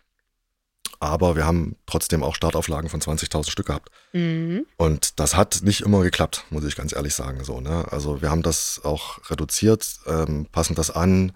[1.03, 3.91] aber wir haben trotzdem auch Startauflagen von 20.000 Stück gehabt.
[4.13, 4.67] Mhm.
[4.77, 7.43] Und das hat nicht immer geklappt, muss ich ganz ehrlich sagen.
[7.43, 7.87] So, ne?
[7.91, 11.33] Also wir haben das auch reduziert, ähm, passen das an,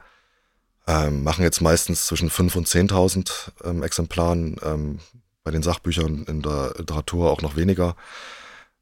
[0.87, 3.31] ähm, machen jetzt meistens zwischen 5.000 und 10.000
[3.65, 5.01] ähm, Exemplaren, ähm,
[5.43, 7.97] bei den Sachbüchern in der Literatur auch noch weniger.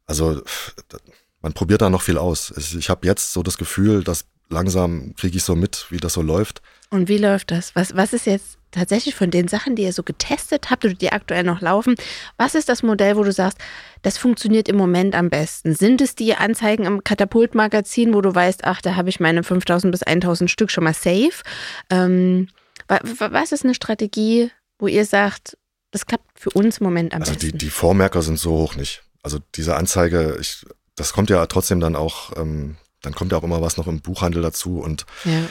[0.04, 0.42] Also
[1.40, 2.52] man probiert da noch viel aus.
[2.78, 6.20] Ich habe jetzt so das Gefühl, dass langsam kriege ich so mit, wie das so
[6.20, 6.60] läuft.
[6.90, 7.74] Und wie läuft das?
[7.74, 11.12] Was, was ist jetzt tatsächlich von den Sachen, die ihr so getestet habt oder die
[11.12, 11.94] aktuell noch laufen,
[12.36, 13.58] was ist das Modell, wo du sagst,
[14.02, 15.74] das funktioniert im Moment am besten?
[15.74, 19.90] Sind es die Anzeigen im Katapult-Magazin, wo du weißt, ach, da habe ich meine 5000
[19.90, 21.42] bis 1000 Stück schon mal safe?
[21.90, 22.48] Ähm,
[22.88, 25.56] was ist eine Strategie, wo ihr sagt,
[25.90, 27.52] das klappt für uns im Moment am also besten?
[27.52, 29.02] Die, die Vormerker sind so hoch nicht.
[29.22, 33.42] Also diese Anzeige, ich, das kommt ja trotzdem dann auch, ähm, dann kommt ja auch
[33.42, 35.42] immer was noch im Buchhandel dazu und ja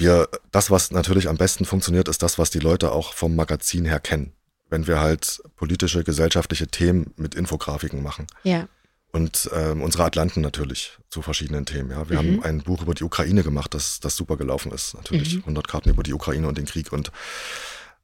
[0.00, 3.84] wir, das, was natürlich am besten funktioniert, ist das, was die Leute auch vom Magazin
[3.84, 4.32] her kennen.
[4.70, 8.26] Wenn wir halt politische, gesellschaftliche Themen mit Infografiken machen.
[8.42, 8.66] Ja.
[9.12, 11.90] Und ähm, unsere Atlanten natürlich zu verschiedenen Themen.
[11.90, 12.36] Ja, wir mhm.
[12.36, 14.94] haben ein Buch über die Ukraine gemacht, das, das super gelaufen ist.
[14.94, 15.40] Natürlich mhm.
[15.40, 16.92] 100 Karten über die Ukraine und den Krieg.
[16.92, 17.12] Und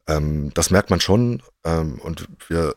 [0.06, 1.42] ähm, das merkt man schon.
[1.64, 2.76] Ähm, und wir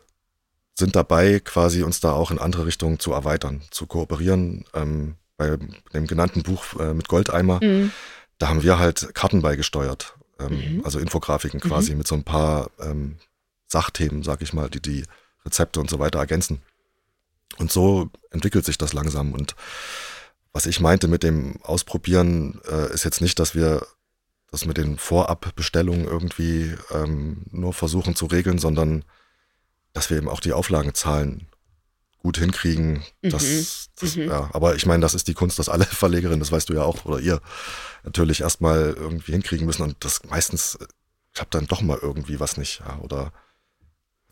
[0.78, 4.64] sind dabei, quasi uns da auch in andere Richtungen zu erweitern, zu kooperieren.
[4.72, 5.58] Ähm, bei
[5.94, 7.60] dem genannten Buch äh, mit Goldeimer.
[7.62, 7.92] Mhm
[8.40, 10.84] da haben wir halt Karten beigesteuert, ähm, mhm.
[10.84, 11.98] also Infografiken quasi mhm.
[11.98, 13.16] mit so ein paar ähm,
[13.68, 15.04] Sachthemen, sag ich mal, die die
[15.44, 16.62] Rezepte und so weiter ergänzen.
[17.58, 19.34] Und so entwickelt sich das langsam.
[19.34, 19.54] Und
[20.52, 23.86] was ich meinte mit dem Ausprobieren, äh, ist jetzt nicht, dass wir
[24.50, 29.04] das mit den Vorabbestellungen irgendwie ähm, nur versuchen zu regeln, sondern
[29.92, 31.46] dass wir eben auch die Auflagenzahlen
[32.20, 33.02] gut hinkriegen.
[33.22, 33.66] Das, mhm.
[34.00, 34.28] das mhm.
[34.28, 36.82] ja, aber ich meine, das ist die Kunst, dass alle Verlegerinnen, das weißt du ja
[36.82, 37.40] auch, oder ihr
[38.04, 40.78] natürlich erstmal irgendwie hinkriegen müssen und das meistens
[41.34, 43.32] klappt dann doch mal irgendwie was nicht, ja, oder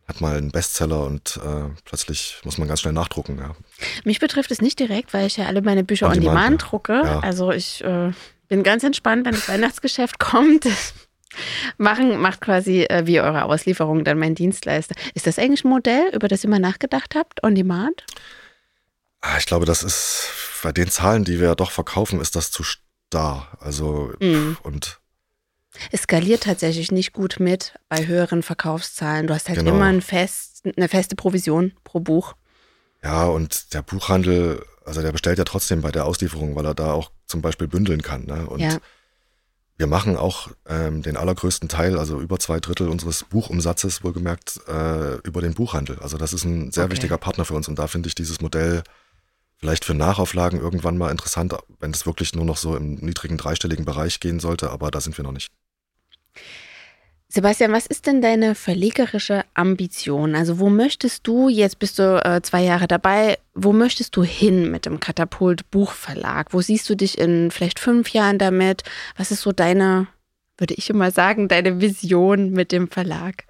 [0.06, 3.38] hat mal einen Bestseller und äh, plötzlich muss man ganz schnell nachdrucken.
[3.38, 3.54] Ja.
[4.04, 6.62] Mich betrifft es nicht direkt, weil ich ja alle meine Bücher on, on demand, demand,
[6.62, 7.02] drucke.
[7.04, 7.20] Ja.
[7.20, 8.12] Also ich äh,
[8.48, 10.66] bin ganz entspannt, wenn das Weihnachtsgeschäft kommt.
[11.76, 14.94] Machen, macht quasi äh, wie eure Auslieferung dann mein Dienstleister.
[15.14, 18.04] Ist das eigentlich ein Modell, über das ihr mal nachgedacht habt, on demand?
[19.20, 20.30] Ah, ich glaube, das ist
[20.62, 23.48] bei den Zahlen, die wir doch verkaufen, ist das zu starr.
[23.60, 24.56] Also Mhm.
[24.62, 25.00] und
[25.92, 29.26] Es skaliert tatsächlich nicht gut mit bei höheren Verkaufszahlen.
[29.26, 29.72] Du hast halt Genau.
[29.76, 32.34] immer ein fest, eine feste Provision pro Buch.
[33.04, 36.92] ja, und der Buchhandel, also der bestellt ja trotzdem bei der Auslieferung, weil er da
[36.92, 38.24] auch zum Beispiel bündeln kann.
[38.24, 38.44] Ne?
[38.48, 38.78] Und Ja.
[39.78, 45.14] Wir machen auch ähm, den allergrößten Teil, also über zwei Drittel unseres Buchumsatzes, wohlgemerkt, äh,
[45.18, 45.98] über den Buchhandel.
[46.00, 46.92] Also das ist ein sehr Okay.
[46.92, 48.82] wichtiger Partner für uns und da finde ich dieses Modell
[49.58, 53.84] vielleicht für Nachauflagen irgendwann mal interessant, wenn es wirklich nur noch so im niedrigen dreistelligen
[53.84, 55.50] Bereich gehen sollte, aber da sind wir noch nicht.
[57.30, 60.34] Sebastian, was ist denn deine verlegerische Ambition?
[60.34, 64.70] Also wo möchtest du, jetzt bist du äh, zwei Jahre dabei, wo möchtest du hin
[64.70, 66.54] mit dem Katapult Buchverlag?
[66.54, 68.82] Wo siehst du dich in vielleicht fünf Jahren damit?
[69.18, 70.06] Was ist so deine,
[70.56, 73.44] würde ich immer sagen, deine Vision mit dem Verlag?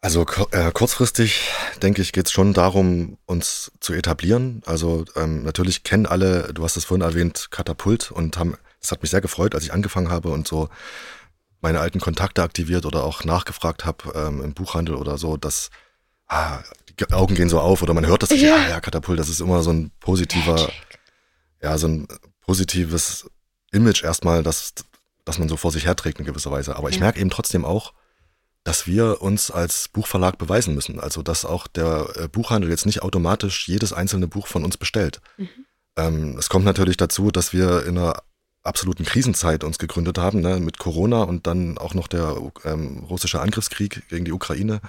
[0.00, 1.48] Also äh, kurzfristig,
[1.80, 4.62] denke ich, geht es schon darum, uns zu etablieren.
[4.66, 9.02] Also ähm, natürlich kennen alle, du hast es vorhin erwähnt, Katapult und haben, es hat
[9.02, 10.68] mich sehr gefreut, als ich angefangen habe und so
[11.66, 15.70] meine alten Kontakte aktiviert oder auch nachgefragt habe ähm, im Buchhandel oder so, dass
[16.28, 16.60] ah,
[17.00, 18.36] die Augen gehen so auf oder man hört das, Ja.
[18.36, 20.74] ja, ja, Katapult, das ist immer so ein positiver, Magic.
[21.60, 22.06] ja, so ein
[22.46, 23.28] positives
[23.72, 24.74] Image erstmal, das,
[25.24, 26.76] das man so vor sich herträgt in gewisser Weise.
[26.76, 27.00] Aber ich Ja.
[27.02, 27.92] merke eben trotzdem auch,
[28.62, 31.00] dass wir uns als Buchverlag beweisen müssen.
[31.00, 35.20] Also, dass auch der äh, Buchhandel jetzt nicht automatisch jedes einzelne Buch von uns bestellt.
[35.36, 35.48] Mhm.
[35.96, 38.22] Ähm, es kommt natürlich dazu, dass wir in einer
[38.66, 43.40] absoluten Krisenzeit uns gegründet haben, ne, mit Corona und dann auch noch der ähm, russische
[43.40, 44.80] Angriffskrieg gegen die Ukraine,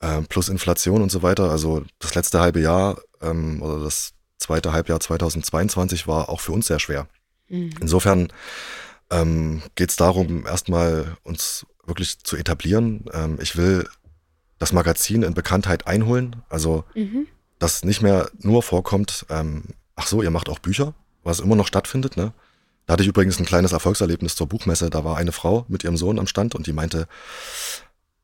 [0.00, 1.50] äh, plus Inflation und so weiter.
[1.50, 6.66] Also das letzte halbe Jahr ähm, oder das zweite Halbjahr 2022 war auch für uns
[6.66, 7.06] sehr schwer.
[7.48, 7.70] Mhm.
[7.80, 8.28] Insofern
[9.10, 13.04] ähm, geht es darum, erstmal uns wirklich zu etablieren.
[13.12, 13.88] Ähm, ich will
[14.58, 17.26] das Magazin in Bekanntheit einholen, also Mhm.
[17.58, 19.64] dass nicht mehr nur vorkommt, ähm,
[19.96, 22.16] ach so, ihr macht auch Bücher, was immer noch stattfindet.
[22.16, 22.32] Ne?
[22.86, 24.90] Da hatte ich übrigens ein kleines Erfolgserlebnis zur Buchmesse.
[24.90, 27.06] Da war eine Frau mit ihrem Sohn am Stand und die meinte,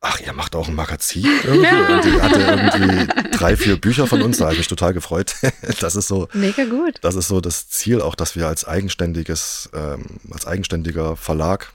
[0.01, 1.93] ach, ihr macht auch ein Magazin irgendwie.
[1.93, 4.39] Und die hatte irgendwie drei, vier Bücher von uns.
[4.39, 5.35] Da habe ich mich total gefreut.
[5.81, 6.97] Das ist so, Mega gut.
[7.03, 11.73] das ist so das Ziel auch, dass wir als eigenständiges, ähm, als eigenständiger Verlag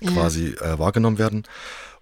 [0.00, 0.10] Ja.
[0.10, 1.44] quasi äh, wahrgenommen werden.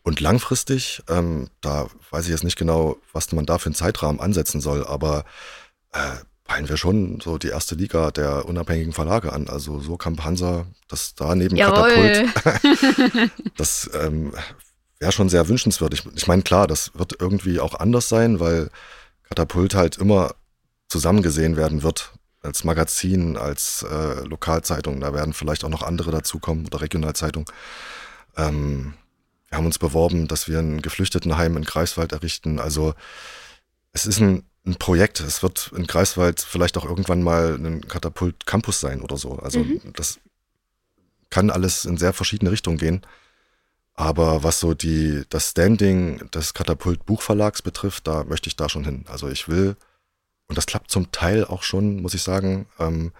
[0.02, 4.18] Und langfristig, ähm, da weiß ich jetzt nicht genau, was man da für einen Zeitrahmen
[4.18, 5.24] ansetzen soll, aber
[5.92, 5.98] äh,
[6.50, 9.48] peilen wir schon so die erste Liga der unabhängigen Verlage an.
[9.48, 13.30] Also so Kamp Hansa, das da neben Katapult, Jawohl.
[13.56, 14.34] das ähm,
[14.98, 15.94] wäre schon sehr wünschenswert.
[15.94, 18.68] Ich, ich meine, klar, das wird irgendwie auch anders sein, weil
[19.28, 20.34] Katapult halt immer
[20.88, 22.14] zusammen gesehen werden wird.
[22.42, 24.98] Als Magazin, als äh, Lokalzeitung.
[24.98, 27.48] Da werden vielleicht auch noch andere dazukommen oder Regionalzeitung.
[28.36, 28.94] Ähm,
[29.46, 32.58] wir haben uns beworben, dass wir ein Geflüchtetenheim in Greifswald errichten.
[32.58, 32.94] Also
[33.92, 35.20] es ist ein, ein Projekt.
[35.20, 39.38] Es wird in Greifswald vielleicht auch irgendwann mal ein Katapult-Campus sein oder so.
[39.38, 39.80] Also Mhm.
[39.94, 40.20] das
[41.30, 43.02] kann alles in sehr verschiedene Richtungen gehen.
[43.94, 48.84] Aber was so die, das Standing des Katapult Buchverlags betrifft, da möchte ich da schon
[48.84, 49.04] hin.
[49.08, 49.76] Also ich will,
[50.46, 53.12] und das klappt zum Teil auch schon, muss ich sagen, ähm,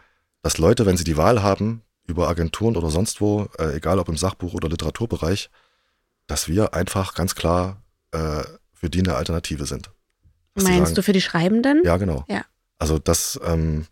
[0.42, 4.08] dass Leute, wenn sie die Wahl haben, über Agenturen oder sonst wo, äh, egal ob
[4.08, 5.50] im Sachbuch- oder Literaturbereich,
[6.26, 9.90] dass wir einfach ganz klar äh, für die eine Alternative sind.
[10.62, 11.82] Meinst sagen, du für die Schreibenden?
[11.84, 12.24] ja, genau.
[12.28, 12.42] Ja.
[12.78, 13.86] Also das, ähm,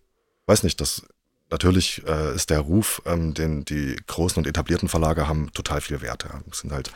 [0.46, 1.02] weiß nicht, das
[1.50, 6.00] natürlich äh, ist der Ruf, ähm, den die großen und etablierten Verlage haben, total viel
[6.00, 6.24] wert.
[6.24, 6.40] Ja.
[6.52, 6.90] Sind halt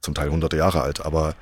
[0.00, 1.34] zum Teil hunderte Jahre alt, aber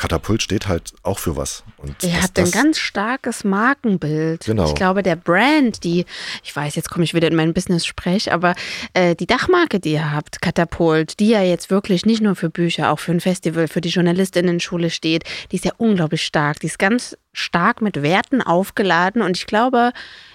[0.00, 1.62] Katapult steht halt auch für was.
[1.76, 4.46] Und Ihr das- habt ein ganz starkes Markenbild.
[4.46, 4.64] Genau.
[4.66, 6.06] Ich glaube, der Brand, die,
[6.42, 8.54] ich weiß, jetzt komme ich wieder in meinen Business-Sprech, aber
[8.94, 12.90] äh, die Dachmarke, die ihr habt, Katapult, die ja jetzt wirklich nicht nur für Bücher,
[12.92, 16.60] auch für ein Festival, für die JournalistInnen-Schule steht, die ist ja unglaublich stark.
[16.60, 19.92] Die ist ganz stark mit Werten aufgeladen und ich glaube,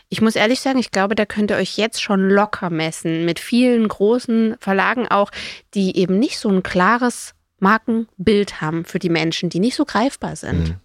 [0.09, 3.39] ich muss ehrlich sagen, ich glaube, da könnt ihr euch jetzt schon locker messen mit
[3.39, 5.31] vielen großen Verlagen auch,
[5.73, 7.33] die eben nicht so ein klares
[7.65, 10.69] Markenbild haben für die Menschen, die nicht so greifbar sind.
[10.69, 10.75] Mhm.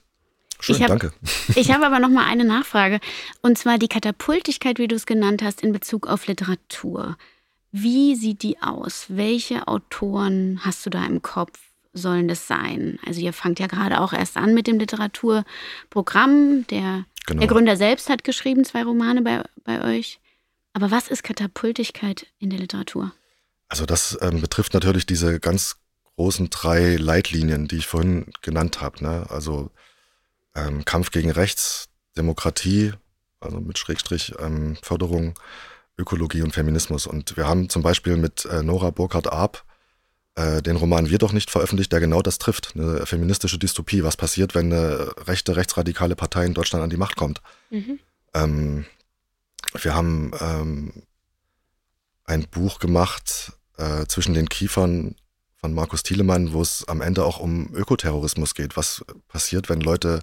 [0.60, 1.12] Schön, Ich hab- danke.
[1.56, 3.00] Ich habe aber noch mal eine Nachfrage.
[3.42, 7.16] Und zwar die Katapultigkeit, wie du es genannt hast, in Bezug auf Literatur.
[7.72, 9.06] Wie sieht die aus?
[9.08, 11.58] Welche Autoren hast du da im Kopf?
[11.92, 12.98] Sollen das sein?
[13.06, 16.66] Also ihr fangt ja gerade auch erst an mit dem Literaturprogramm.
[16.68, 17.40] Der, Genau.
[17.40, 20.20] der Gründer selbst hat geschrieben, zwei Romane bei, bei euch.
[20.72, 23.12] Aber was ist Katapultigkeit in der Literatur?
[23.68, 25.76] Also das ähm, betrifft natürlich diese ganz
[26.20, 29.02] großen drei Leitlinien, die ich vorhin genannt habe.
[29.02, 29.24] Ne?
[29.30, 29.70] Also
[30.54, 32.92] ähm, Kampf gegen Rechts, Demokratie,
[33.40, 35.32] also mit Schrägstrich ähm, Förderung,
[35.96, 37.06] Ökologie und Feminismus.
[37.06, 39.64] Und wir haben zum Beispiel mit äh, Nora Burkhardt-Arp
[40.34, 42.72] äh, den Roman Wir doch nicht veröffentlicht, der genau das trifft.
[42.74, 44.04] Eine feministische Dystopie.
[44.04, 47.40] Was passiert, wenn eine rechte, rechtsradikale Partei in Deutschland an die Macht kommt?
[47.70, 47.98] Mhm.
[48.34, 48.84] Ähm,
[49.80, 50.92] wir haben ähm,
[52.26, 55.14] ein Buch gemacht äh, zwischen den Kiefern
[55.60, 58.76] von Markus Thielemann, wo es am Ende auch um Ökoterrorismus geht.
[58.76, 60.20] Was passiert, wenn Leute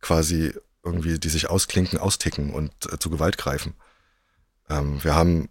[0.00, 0.52] quasi
[0.84, 3.74] irgendwie, die sich ausklinken, austicken und äh, zu Gewalt greifen?
[4.68, 5.48] Ähm, wir haben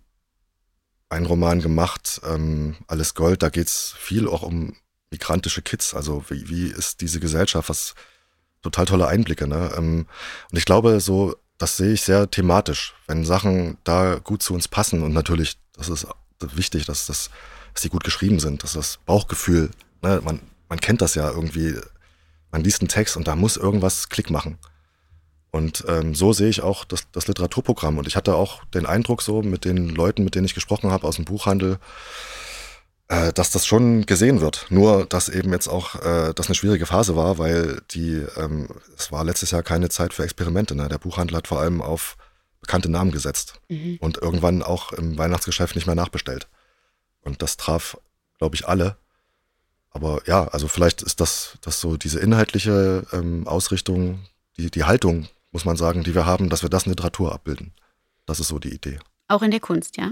[1.09, 4.75] einen Roman gemacht, ähm, Alles Gold, da geht es viel auch um
[5.09, 5.93] migrantische Kids.
[5.93, 7.69] Also wie, wie ist diese Gesellschaft?
[7.69, 7.95] Was
[8.61, 9.47] total tolle Einblicke.
[9.47, 9.71] Ne?
[9.77, 10.07] Ähm,
[10.51, 14.67] und ich glaube, so, das sehe ich sehr thematisch, wenn Sachen da gut zu uns
[14.67, 15.03] passen.
[15.03, 16.07] Und natürlich, das ist
[16.39, 17.29] wichtig, dass, das,
[17.75, 19.69] dass die gut geschrieben sind, dass das Bauchgefühl,
[20.01, 20.21] ne?
[20.23, 21.75] man, man kennt das ja irgendwie,
[22.51, 24.57] man liest einen Text und da muss irgendwas Klick machen.
[25.51, 27.97] Und ähm, so sehe ich auch das, das Literaturprogramm.
[27.97, 31.07] Und ich hatte auch den Eindruck so mit den Leuten, mit denen ich gesprochen habe
[31.07, 31.77] aus dem Buchhandel,
[33.07, 34.65] äh, dass das schon gesehen wird.
[34.69, 39.13] Nur, dass eben jetzt auch äh, das eine schwierige Phase war, weil die, ähm, es
[39.13, 40.75] war letztes Jahr keine Zeit für Experimente.
[40.75, 40.89] Ne?
[40.89, 42.17] Der Buchhandel hat vor allem auf
[42.59, 43.97] bekannte Namen gesetzt mhm.
[44.01, 46.47] und irgendwann auch im Weihnachtsgeschäft nicht mehr nachbestellt.
[47.25, 47.97] Und das traf,
[48.37, 48.95] glaube ich, alle.
[49.89, 54.25] Aber ja, also vielleicht ist das, das so diese inhaltliche ähm, Ausrichtung,
[54.57, 57.73] die, die Haltung muss man sagen, die wir haben, dass wir das in Literatur abbilden.
[58.25, 58.99] Das ist so die Idee.
[59.27, 60.11] Auch in der Kunst, ja?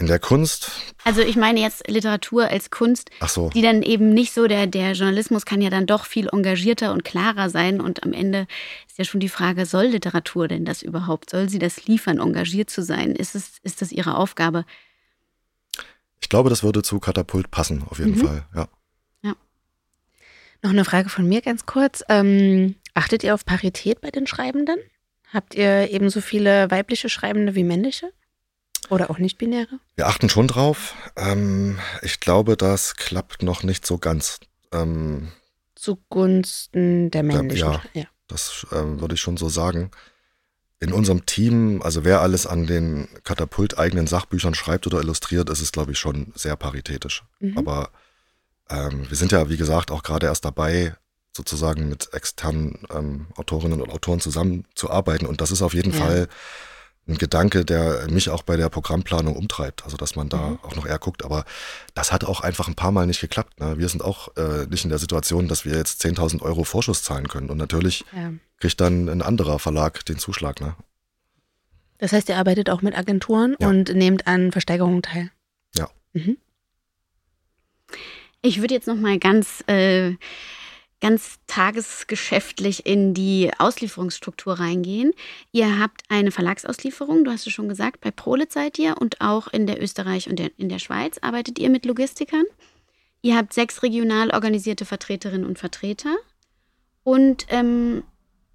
[0.00, 0.70] In der Kunst?
[1.02, 3.50] Also ich meine jetzt Literatur als Kunst, Ach so.
[3.50, 7.04] die dann eben nicht so, der, der Journalismus kann ja dann doch viel engagierter und
[7.04, 8.46] klarer sein und am Ende
[8.86, 11.30] ist ja schon die Frage, soll Literatur denn das überhaupt?
[11.30, 13.16] Soll sie das liefern, engagiert zu sein?
[13.16, 14.64] Ist, es, ist das ihre Aufgabe?
[16.20, 18.26] Ich glaube, das würde zu Katapult passen, auf jeden mhm.
[18.26, 18.68] Fall, ja.
[19.22, 19.34] ja.
[20.62, 22.02] Noch eine Frage von mir ganz kurz.
[22.08, 24.80] Ähm, Achtet ihr auf Parität bei den Schreibenden?
[25.32, 28.12] Habt ihr ebenso viele weibliche Schreibende wie männliche?
[28.90, 29.78] Oder auch nicht-binäre?
[29.94, 30.96] Wir achten schon drauf.
[31.16, 34.40] Ähm, ich glaube, das klappt noch nicht so ganz.
[34.72, 35.28] Ähm,
[35.76, 37.70] Zugunsten der männlichen.
[37.70, 38.04] Ja, ja.
[38.26, 39.92] das ähm, würde ich schon so sagen.
[40.80, 45.72] In unserem Team, also wer alles an den Katapult-eigenen Sachbüchern schreibt oder illustriert, ist es,
[45.72, 47.24] glaube ich, schon sehr paritätisch.
[47.40, 47.58] Mhm.
[47.58, 47.90] Aber
[48.70, 50.94] ähm, wir sind ja, wie gesagt, auch gerade erst dabei,
[51.36, 55.26] sozusagen mit externen ähm, Autorinnen und Autoren zusammenzuarbeiten.
[55.26, 55.98] Und das ist auf jeden ja.
[55.98, 56.28] Fall
[57.08, 59.84] ein Gedanke, der mich auch bei der Programmplanung umtreibt.
[59.84, 60.58] Also, dass man da mhm.
[60.62, 61.24] auch noch eher guckt.
[61.24, 61.44] Aber
[61.94, 63.60] das hat auch einfach ein paar Mal nicht geklappt.
[63.60, 63.78] Ne?
[63.78, 67.28] Wir sind auch äh, nicht in der Situation, dass wir jetzt 10.000 Euro Vorschuss zahlen
[67.28, 67.50] können.
[67.50, 68.32] Und natürlich ja.
[68.60, 70.60] kriegt dann ein anderer Verlag den Zuschlag.
[70.60, 70.74] Ne?
[71.98, 73.68] Das heißt, ihr arbeitet auch mit Agenturen ja.
[73.68, 75.30] und nehmt an Versteigerungen teil.
[75.74, 75.88] Ja.
[76.12, 76.36] Mhm.
[78.42, 80.14] Ich würde jetzt noch mal ganz äh,
[81.00, 85.12] ganz tagesgeschäftlich in die Auslieferungsstruktur reingehen.
[85.52, 89.48] Ihr habt eine Verlagsauslieferung, du hast es schon gesagt, bei Prolitz seid ihr und auch
[89.48, 92.44] in der Österreich und in der Schweiz arbeitet ihr mit Logistikern.
[93.22, 96.16] Ihr habt sechs regional organisierte Vertreterinnen und Vertreter.
[97.04, 98.02] Und ähm,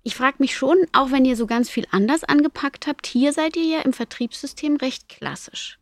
[0.03, 3.55] ich frage mich schon, auch wenn ihr so ganz viel anders angepackt habt, hier seid
[3.55, 5.79] ihr ja im Vertriebssystem recht klassisch.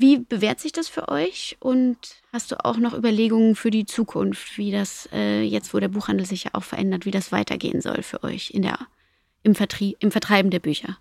[0.00, 1.58] Wie bewährt sich das für euch?
[1.60, 1.98] Und
[2.32, 6.24] hast du auch noch Überlegungen für die Zukunft, wie das äh, jetzt, wo der Buchhandel
[6.24, 8.78] sich ja auch verändert, wie das weitergehen soll für euch in der,
[9.42, 10.96] im, Vertrie im Vertreiben der Bücher?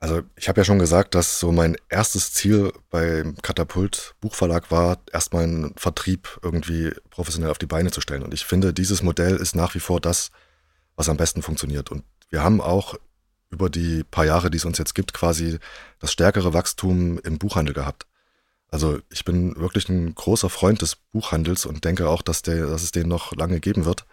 [0.00, 5.02] Also ich habe ja schon gesagt, dass so mein erstes Ziel beim Katapult Buchverlag war,
[5.12, 8.22] erstmal einen Vertrieb irgendwie professionell auf die Beine zu stellen.
[8.22, 10.30] Und ich finde, dieses Modell ist nach wie vor das,
[10.96, 11.90] was am besten funktioniert.
[11.90, 12.94] Und wir haben auch
[13.50, 15.58] über die paar Jahre, die es uns jetzt gibt, quasi
[16.00, 18.06] das stärkere Wachstum im Buchhandel gehabt.
[18.70, 22.82] Also ich bin wirklich ein großer Freund des Buchhandels und denke auch, dass, der, dass
[22.82, 24.04] es den noch lange geben wird.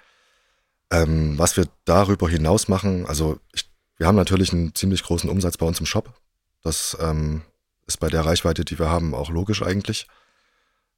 [0.92, 5.58] Ähm, was wir darüber hinaus machen, also ich, wir haben natürlich einen ziemlich großen Umsatz
[5.58, 6.14] bei uns im Shop.
[6.62, 7.42] Das ähm,
[7.86, 10.08] ist bei der Reichweite, die wir haben, auch logisch eigentlich.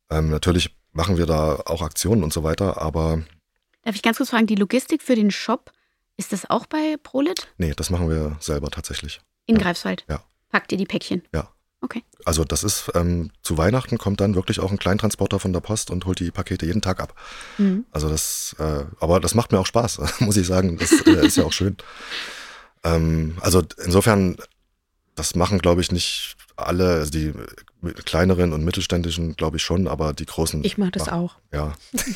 [0.09, 3.23] Ähm, natürlich machen wir da auch Aktionen und so weiter, aber.
[3.83, 5.71] Darf ich ganz kurz fragen, die Logistik für den Shop,
[6.17, 7.47] ist das auch bei Prolit?
[7.57, 9.21] Nee, das machen wir selber tatsächlich.
[9.45, 9.61] In ja.
[9.61, 10.05] Greifswald?
[10.09, 10.21] Ja.
[10.49, 11.23] Packt ihr die Päckchen?
[11.33, 11.49] Ja.
[11.79, 12.03] Okay.
[12.25, 15.91] Also das ist, ähm, zu Weihnachten kommt dann wirklich auch ein Kleintransporter von der Post
[15.91, 17.13] und holt die Pakete jeden Tag ab.
[17.59, 17.85] Mhm.
[17.91, 20.77] Also das, äh, aber das macht mir auch Spaß, muss ich sagen.
[20.77, 21.77] Das äh, ist ja auch schön.
[22.83, 24.37] Ähm, also insofern,
[25.15, 27.33] das machen, glaube ich, nicht alle, also die
[28.05, 30.63] kleineren und mittelständischen, glaube ich schon, aber die großen.
[30.63, 31.35] Ich mache das machen, auch.
[31.51, 31.73] Ja.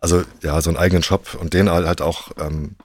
[0.00, 2.76] Also ja, so einen eigenen Shop und den halt auch ähm,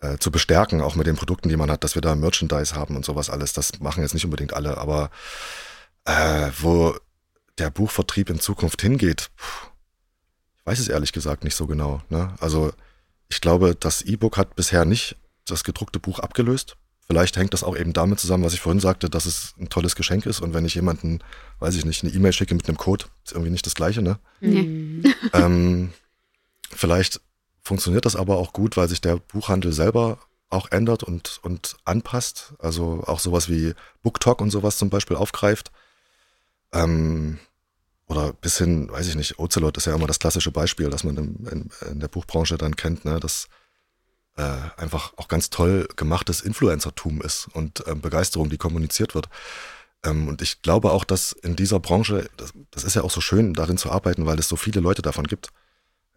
[0.00, 2.96] äh, zu bestärken, auch mit den Produkten, die man hat, dass wir da Merchandise haben
[2.96, 3.52] und sowas alles.
[3.52, 5.10] Das machen jetzt nicht unbedingt alle, aber
[6.04, 6.96] äh, wo
[7.58, 9.70] der Buchvertrieb in Zukunft hingeht, pff,
[10.56, 12.02] ich weiß es ehrlich gesagt nicht so genau.
[12.08, 12.34] Ne?
[12.40, 12.72] Also
[13.28, 16.76] ich glaube, das E-Book hat bisher nicht das gedruckte Buch abgelöst.
[17.06, 19.96] Vielleicht hängt das auch eben damit zusammen, was ich vorhin sagte, dass es ein tolles
[19.96, 20.40] Geschenk ist.
[20.40, 21.18] Und wenn ich jemanden,
[21.58, 24.20] weiß ich nicht, eine E-Mail schicke mit einem Code, ist irgendwie nicht das Gleiche, ne?
[24.40, 25.02] Nee.
[25.32, 25.92] ähm,
[26.70, 27.20] vielleicht
[27.70, 30.18] funktioniert das aber auch gut, weil sich der Buchhandel selber
[30.48, 32.52] auch ändert und, und anpasst.
[32.58, 35.70] Also auch sowas wie BookTok und sowas zum Beispiel aufgreift.
[36.72, 37.38] Ähm,
[38.08, 41.16] oder bis hin, weiß ich nicht, Ocelot ist ja immer das klassische Beispiel, das man
[41.16, 43.20] in, in, in der Buchbranche dann kennt, ne?
[43.20, 43.46] Das
[44.36, 49.28] äh, einfach auch ganz toll gemachtes Influencertum ist und ähm, Begeisterung, die kommuniziert wird.
[50.04, 53.20] Ähm, und ich glaube auch, dass in dieser Branche, das, das, ist ja auch so
[53.20, 55.52] schön, darin zu arbeiten, weil es so viele Leute davon gibt.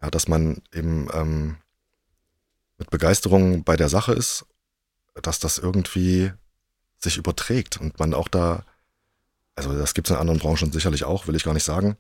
[0.03, 1.55] Ja, dass man eben ähm,
[2.77, 4.45] mit Begeisterung bei der Sache ist,
[5.21, 6.33] dass das irgendwie
[6.99, 8.65] sich überträgt und man auch da,
[9.55, 11.95] also das gibt es in anderen Branchen sicherlich auch, will ich gar nicht sagen.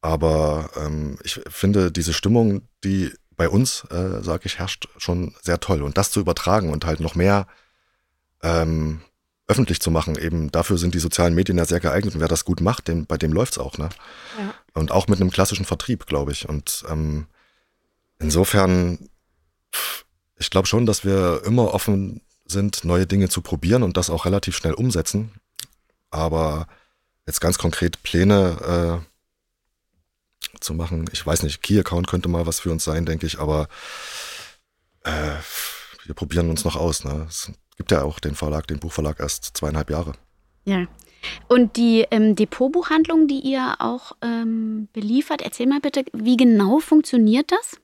[0.00, 5.58] Aber ähm, ich finde diese Stimmung, die bei uns, äh, sage ich, herrscht schon sehr
[5.58, 5.82] toll.
[5.82, 7.48] Und das zu übertragen und halt noch mehr
[8.42, 9.00] ähm,
[9.46, 12.14] öffentlich zu machen, eben dafür sind die sozialen Medien ja sehr geeignet.
[12.14, 13.76] Und wer das gut macht, dem, bei dem läuft's auch.
[13.78, 13.90] Ne?
[14.38, 14.54] Ja.
[14.72, 16.48] Und auch mit einem klassischen Vertrieb, glaube ich.
[16.48, 17.26] Und ähm,
[18.18, 19.10] insofern,
[20.36, 24.24] ich glaube schon, dass wir immer offen sind, neue Dinge zu probieren und das auch
[24.24, 25.32] relativ schnell umsetzen.
[26.10, 26.66] Aber
[27.26, 31.06] jetzt ganz konkret Pläne äh, zu machen.
[31.12, 33.68] Ich weiß nicht, Key-Account könnte mal was für uns sein, denke ich, aber
[35.04, 35.34] äh,
[36.04, 37.04] wir probieren uns noch aus.
[37.04, 37.26] Ne?
[37.28, 40.12] Es gibt ja auch den Verlag, den Buchverlag erst zweieinhalb Jahre.
[40.64, 40.86] Ja.
[41.48, 47.50] Und die ähm, Depotbuchhandlung, die ihr auch ähm, beliefert, erzähl mal bitte, wie genau funktioniert
[47.50, 47.80] das?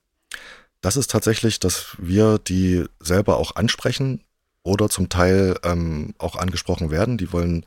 [0.82, 4.22] Das ist tatsächlich, dass wir die selber auch ansprechen
[4.62, 7.18] oder zum Teil ähm, auch angesprochen werden.
[7.18, 7.66] Die wollen,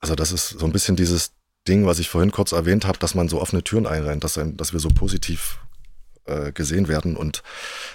[0.00, 1.32] also das ist so ein bisschen dieses
[1.66, 4.72] Ding, was ich vorhin kurz erwähnt habe, dass man so offene Türen einrennt, dass, dass
[4.72, 5.58] wir so positiv
[6.26, 7.16] äh, gesehen werden.
[7.16, 7.42] Und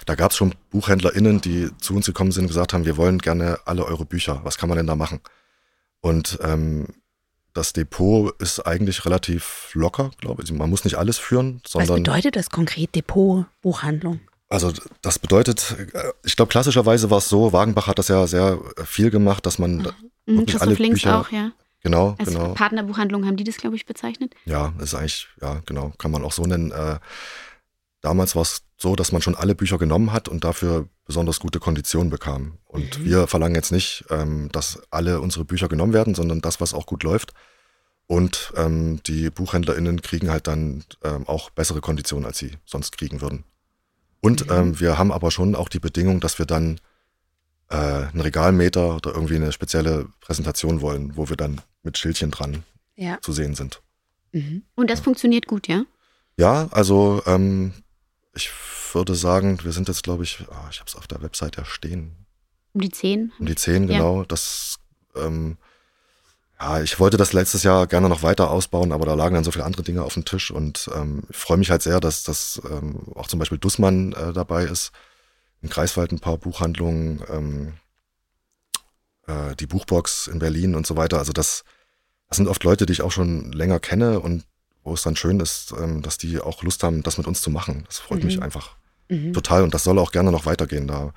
[0.06, 3.20] da gab es schon BuchhändlerInnen, die zu uns gekommen sind und gesagt haben, wir wollen
[3.20, 4.42] gerne alle eure Bücher.
[4.44, 5.20] Was kann man denn da machen?
[6.02, 6.88] Und ähm,
[7.54, 10.52] das Depot ist eigentlich relativ locker, glaube ich.
[10.52, 11.90] Man muss nicht alles führen, sondern.
[11.90, 14.20] Was bedeutet das konkret, Depot, Buchhandlung?
[14.50, 18.60] Also das bedeutet, äh, ich glaube klassischerweise war es so, Wagenbach hat das ja sehr
[18.84, 19.78] viel gemacht, dass man
[20.26, 20.40] mhm.
[20.40, 21.52] wirklich alle Bücher, auch, ja.
[21.82, 22.54] Genau, Als genau.
[22.56, 24.36] Partnerbuchhandlung haben die das, glaube ich, bezeichnet.
[24.44, 26.72] Ja, ist eigentlich, ja, genau, kann man auch so nennen.
[26.72, 27.00] Äh,
[28.02, 31.60] damals war es so, dass man schon alle Bücher genommen hat und dafür besonders gute
[31.60, 32.58] Konditionen bekam.
[32.66, 33.06] Und mhm.
[33.06, 36.86] wir verlangen jetzt nicht, ähm, dass alle unsere Bücher genommen werden, sondern das, was auch
[36.86, 37.34] gut läuft.
[38.08, 43.22] Und ähm, die BuchhändlerInnen kriegen halt dann ähm, auch bessere Konditionen, als sie sonst kriegen
[43.22, 43.44] würden.
[44.22, 44.56] Und mhm.
[44.56, 46.80] ähm, wir haben aber schon auch die Bedingung, dass wir dann
[47.70, 52.64] äh, einen Regalmeter oder irgendwie eine spezielle Präsentation wollen, wo wir dann mit Schildchen dran
[52.96, 53.20] ja.
[53.22, 53.82] zu sehen sind.
[54.32, 54.64] Mhm.
[54.76, 55.04] Und das ja.
[55.04, 55.84] funktioniert gut, ja?
[56.38, 57.74] Ja, also ähm,
[58.40, 58.52] ich
[58.94, 61.66] würde sagen, wir sind jetzt, glaube ich, oh, ich habe es auf der Website ja
[61.66, 62.26] stehen.
[62.74, 63.32] Um die zehn?
[63.38, 64.20] Um die zehn, genau.
[64.20, 64.26] Ja.
[64.28, 64.78] Das,
[65.16, 65.58] ähm,
[66.60, 69.52] ja, ich wollte das letztes Jahr gerne noch weiter ausbauen, aber da lagen dann so
[69.52, 72.62] viele andere Dinge auf dem Tisch und ähm, ich freue mich halt sehr, dass das
[72.70, 74.92] ähm, auch zum Beispiel Dussmann äh, dabei ist.
[75.62, 77.74] In Greifswald ein paar Buchhandlungen, ähm,
[79.28, 81.18] äh, die Buchbox in Berlin und so weiter.
[81.18, 81.64] Also das,
[82.30, 84.46] das sind oft Leute, die ich auch schon länger kenne und
[84.90, 87.50] wo es dann schön ist, ähm, dass die auch Lust haben, das mit uns zu
[87.50, 87.84] machen.
[87.88, 88.26] Das freut mhm.
[88.26, 88.76] mich einfach
[89.08, 89.34] mhm.
[89.34, 90.88] total und das soll auch gerne noch weitergehen.
[90.88, 91.14] Da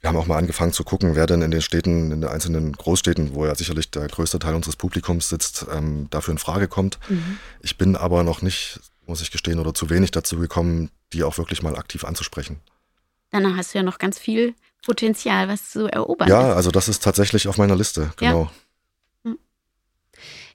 [0.00, 2.72] wir haben auch mal angefangen zu gucken, wer denn in den Städten, in den einzelnen
[2.72, 7.00] Großstädten, wo ja sicherlich der größte Teil unseres Publikums sitzt, ähm, dafür in Frage kommt.
[7.08, 7.38] Mhm.
[7.62, 11.36] Ich bin aber noch nicht, muss ich gestehen, oder zu wenig dazu gekommen, die auch
[11.36, 12.60] wirklich mal aktiv anzusprechen.
[13.30, 14.54] Dann hast du ja noch ganz viel
[14.86, 16.56] Potenzial, was zu erobern Ja, ist.
[16.56, 18.44] also das ist tatsächlich auf meiner Liste, genau.
[18.44, 18.50] Ja.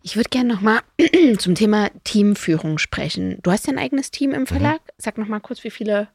[0.05, 0.81] Ich würde gerne nochmal
[1.39, 3.39] zum Thema Teamführung sprechen.
[3.41, 4.47] Du hast ja ein eigenes Team im mhm.
[4.47, 4.81] Verlag.
[4.81, 4.91] Mhm.
[4.97, 6.09] Sag nochmal kurz, wie viele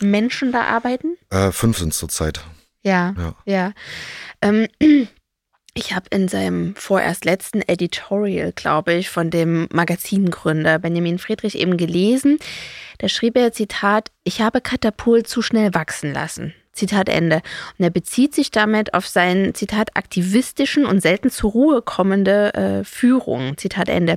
[0.00, 1.16] Menschen da arbeiten?
[1.30, 2.40] Äh, fünf sind es zurzeit.
[2.82, 3.34] Ja, ja.
[3.44, 3.72] ja.
[4.40, 4.68] Ähm,
[5.74, 11.76] ich habe in seinem vorerst letzten Editorial, glaube ich, von dem Magazingründer Benjamin Friedrich eben
[11.76, 12.38] gelesen.
[12.98, 16.54] Da schrieb er, Zitat, ich habe Katapult zu schnell wachsen lassen.
[16.76, 17.42] Zitat Ende.
[17.78, 22.84] Und er bezieht sich damit auf seinen, Zitat, aktivistischen und selten zur Ruhe kommende äh,
[22.84, 23.56] Führung.
[23.56, 24.16] Zitat Ende.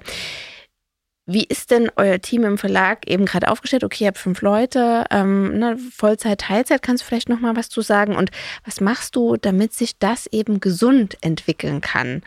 [1.31, 3.83] Wie ist denn euer Team im Verlag eben gerade aufgestellt?
[3.83, 7.69] Okay, ihr habt fünf Leute, ähm, ne, Vollzeit, Teilzeit, kannst du vielleicht noch mal was
[7.69, 8.15] zu sagen?
[8.15, 8.31] Und
[8.65, 12.23] was machst du, damit sich das eben gesund entwickeln kann?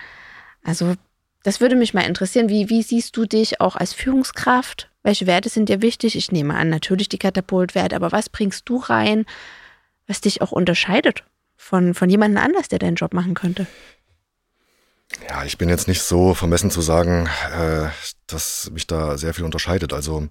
[0.63, 0.95] Also
[1.43, 2.49] das würde mich mal interessieren.
[2.49, 4.89] Wie, wie siehst du dich auch als Führungskraft?
[5.03, 6.15] Welche Werte sind dir wichtig?
[6.15, 9.27] Ich nehme an, natürlich die Katapultwerte, aber was bringst du rein,
[10.07, 11.25] was dich auch unterscheidet
[11.57, 13.67] von, von jemandem anders, der deinen Job machen könnte?
[15.29, 17.89] Ja, ich bin jetzt nicht so vermessen zu sagen, äh,
[18.27, 19.93] dass mich da sehr viel unterscheidet.
[19.93, 20.29] Also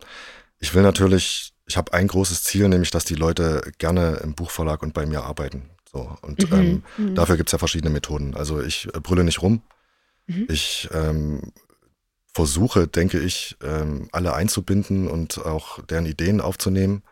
[0.60, 4.82] ich will natürlich, ich habe ein großes Ziel, nämlich dass die Leute gerne im Buchverlag
[4.82, 5.70] und bei mir arbeiten.
[5.92, 6.58] So, und mhm.
[6.58, 7.16] Ähm, mhm.
[7.16, 8.36] dafür gibt's ja verschiedene Methoden.
[8.36, 9.62] Also ich äh, brülle nicht rum.
[10.28, 10.48] Mhm.
[10.50, 11.52] Ich ähm,
[12.34, 17.04] versuche, denke ich, ähm, alle einzubinden und auch deren Ideen aufzunehmen.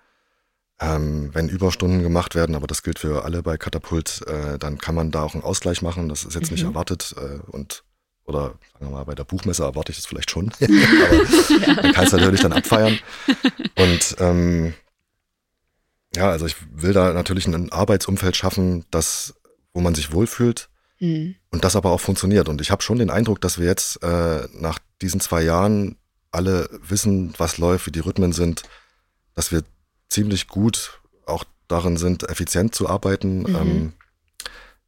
[0.81, 4.95] Ähm, wenn Überstunden gemacht werden, aber das gilt für alle bei Katapult, äh, dann kann
[4.95, 6.07] man da auch einen Ausgleich machen.
[6.07, 6.55] Das ist jetzt mhm.
[6.55, 7.83] nicht erwartet äh, und
[8.25, 11.81] oder sagen wir mal, bei der Buchmesse erwarte ich das vielleicht schon, aber ja.
[11.81, 12.99] man kann es natürlich dann abfeiern.
[13.75, 14.73] Und ähm,
[16.15, 19.35] ja, also ich will da natürlich ein Arbeitsumfeld schaffen, das,
[19.73, 20.69] wo man sich wohlfühlt
[20.99, 21.35] mhm.
[21.51, 22.49] und das aber auch funktioniert.
[22.49, 25.97] Und ich habe schon den Eindruck, dass wir jetzt äh, nach diesen zwei Jahren
[26.31, 28.63] alle wissen, was läuft, wie die Rhythmen sind,
[29.35, 29.63] dass wir
[30.09, 33.39] ziemlich gut auch darin sind, effizient zu arbeiten.
[33.41, 33.55] Mhm.
[33.55, 33.93] Ähm,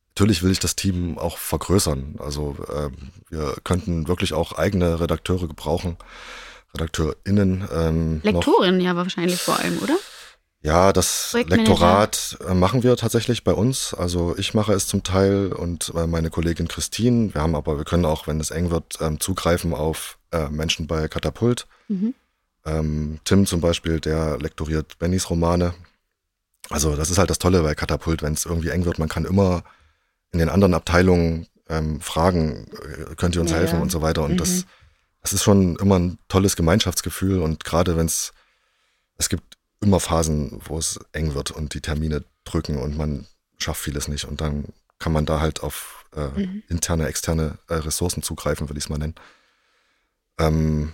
[0.10, 2.16] natürlich will ich das Team auch vergrößern.
[2.20, 2.90] Also äh,
[3.30, 5.98] wir könnten wirklich auch eigene Redakteure gebrauchen,
[6.74, 7.68] RedakteurInnen.
[7.74, 9.98] Ähm, Lektorinnen ja wahrscheinlich vor allem, oder?
[10.64, 13.96] Ja, das Lektorat äh, machen wir tatsächlich bei uns.
[13.96, 17.34] Also ich mache es zum Teil und äh, meine Kollegin Christine.
[17.34, 20.86] Wir haben aber, wir können auch, wenn es eng wird, ähm, zugreifen auf äh, Menschen
[20.86, 21.68] bei Katapult.
[21.88, 22.14] Mhm.
[22.66, 25.74] Ähm, Tim zum Beispiel, der lektoriert Bennys Romane.
[26.70, 29.26] Also das ist halt das Tolle bei Katapult, wenn es irgendwie eng wird, man kann
[29.26, 29.64] immer
[30.32, 33.82] in den anderen Abteilungen ähm, fragen, äh, könnt ihr uns ja, helfen ja.
[33.82, 34.24] und so weiter.
[34.24, 34.38] Und mhm.
[34.38, 34.66] das,
[35.22, 38.34] das ist schon immer ein tolles Gemeinschaftsgefühl und gerade wenn es,
[39.18, 43.26] es gibt immer Phasen, wo es eng wird und die Termine drücken und man
[43.58, 44.66] schafft vieles nicht und dann
[45.00, 46.64] kann man da halt auf äh, mhm.
[46.70, 49.16] interne, externe äh, Ressourcen zugreifen, würde ich es mal nennen.
[50.38, 50.94] Ähm,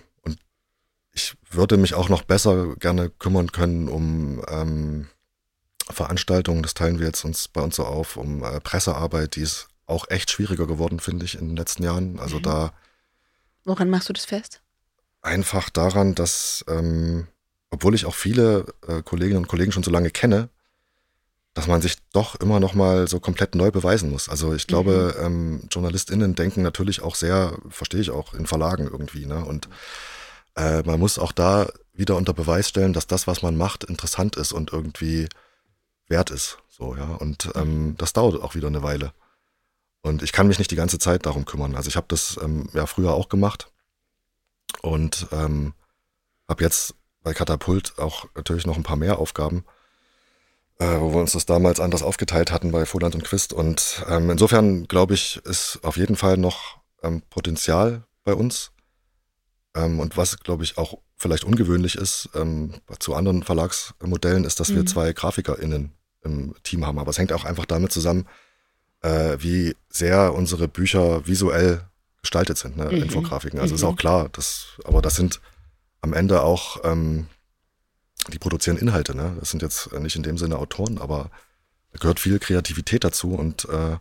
[1.18, 5.08] ich würde mich auch noch besser gerne kümmern können um ähm,
[5.90, 9.68] Veranstaltungen, das teilen wir jetzt uns bei uns so auf, um äh, Pressearbeit, die ist
[9.88, 12.20] auch echt schwieriger geworden, finde ich, in den letzten Jahren.
[12.20, 12.44] Also mhm.
[12.44, 12.74] da.
[13.64, 14.62] Woran machst du das fest?
[15.22, 17.28] Einfach daran, dass, ähm,
[17.72, 20.50] obwohl ich auch viele äh, Kolleginnen und Kollegen schon so lange kenne,
[21.54, 24.30] dass man sich doch immer noch mal so komplett neu beweisen muss.
[24.30, 25.26] Also ich glaube, mhm.
[25.26, 29.44] ähm, JournalistInnen denken natürlich auch sehr, verstehe ich auch, in Verlagen irgendwie, ne?
[29.44, 29.68] Und
[30.58, 34.36] äh, man muss auch da wieder unter Beweis stellen, dass das, was man macht, interessant
[34.36, 35.30] ist und irgendwie
[36.08, 36.58] wert ist.
[36.70, 37.16] So, ja.
[37.16, 39.14] Und ähm, das dauert auch wieder eine Weile.
[40.02, 41.76] Und ich kann mich nicht die ganze Zeit darum kümmern.
[41.76, 43.72] Also ich habe das ähm, ja früher auch gemacht
[44.82, 45.74] und ähm,
[46.48, 49.66] habe jetzt bei Katapult auch natürlich noch ein paar mehr Aufgaben,
[50.80, 53.54] äh, wo wir uns das damals anders aufgeteilt hatten bei Voland und Quist.
[53.54, 58.72] Und ähm, insofern glaube ich, ist auf jeden Fall noch ähm, Potenzial bei uns.
[59.78, 64.70] Ähm, und was, glaube ich, auch vielleicht ungewöhnlich ist ähm, zu anderen Verlagsmodellen, ist, dass
[64.70, 64.76] mhm.
[64.78, 65.92] wir zwei GrafikerInnen
[66.24, 67.00] im Team haben.
[67.00, 68.28] Aber es hängt auch einfach damit zusammen,
[69.02, 71.82] äh, wie sehr unsere Bücher visuell
[72.22, 72.86] gestaltet sind, ne?
[72.86, 73.04] Mhm.
[73.04, 73.60] Infografiken.
[73.60, 73.76] Also mhm.
[73.76, 75.40] ist auch klar, das, aber das sind
[76.02, 77.28] am Ende auch, ähm,
[78.34, 79.38] die produzieren Inhalte, ne?
[79.40, 81.30] Das sind jetzt nicht in dem Sinne Autoren, aber
[81.92, 83.98] da gehört viel Kreativität dazu und äh,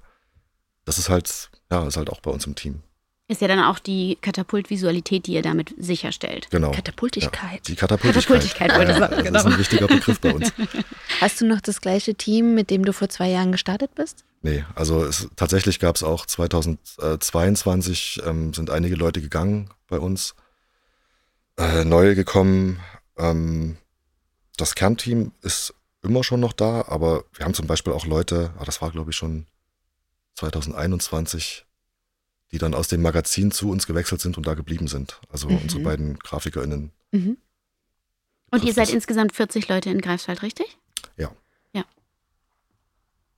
[0.85, 2.83] das ist halt, ja, ist halt auch bei uns im Team.
[3.29, 6.47] Ist ja dann auch die Katapultvisualität, die ihr damit sicherstellt.
[6.51, 6.71] Genau.
[6.71, 7.55] Katapultigkeit.
[7.55, 8.25] Ja, die Katapultigkeit.
[8.25, 9.33] Katapultigkeit wollte ich sagen, genau.
[9.33, 10.53] Das ist ein wichtiger Begriff bei uns.
[11.21, 14.25] Hast du noch das gleiche Team, mit dem du vor zwei Jahren gestartet bist?
[14.43, 20.37] Nee, also es, tatsächlich gab es auch 2022 ähm, sind einige Leute gegangen bei uns,
[21.59, 22.79] äh, neue gekommen.
[23.19, 23.77] Ähm,
[24.57, 28.65] das Kernteam ist immer schon noch da, aber wir haben zum Beispiel auch Leute, ah,
[28.65, 29.47] das war glaube ich schon
[30.37, 31.66] 2021,
[32.53, 35.21] die dann aus dem Magazin zu uns gewechselt sind und da geblieben sind.
[35.31, 35.59] Also mhm.
[35.59, 36.93] unsere beiden GrafikerInnen.
[37.13, 37.37] Mhm.
[38.51, 38.95] Und ihr seid das.
[38.95, 40.79] insgesamt 40 Leute in Greifswald, richtig?
[41.17, 41.33] Ja.
[41.73, 41.85] Ja.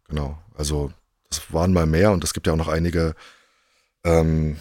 [0.08, 0.38] Genau.
[0.54, 0.92] Also
[1.30, 3.14] das waren mal mehr und es gibt ja auch noch einige,
[4.04, 4.56] ähm,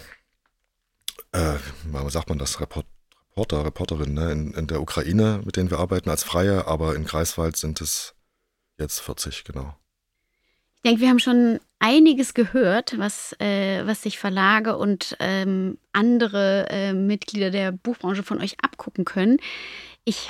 [1.31, 2.85] äh, wie sagt man das, Report,
[3.31, 4.31] Reporter, Reporterinnen ne?
[4.31, 8.15] in, in der Ukraine, mit denen wir arbeiten als Freie, aber in Greifswald sind es
[8.79, 9.77] jetzt 40, genau.
[10.75, 16.67] Ich denke, wir haben schon einiges gehört, was, äh, was sich Verlage und ähm, andere
[16.69, 19.38] äh, Mitglieder der Buchbranche von euch abgucken können.
[20.05, 20.30] Ich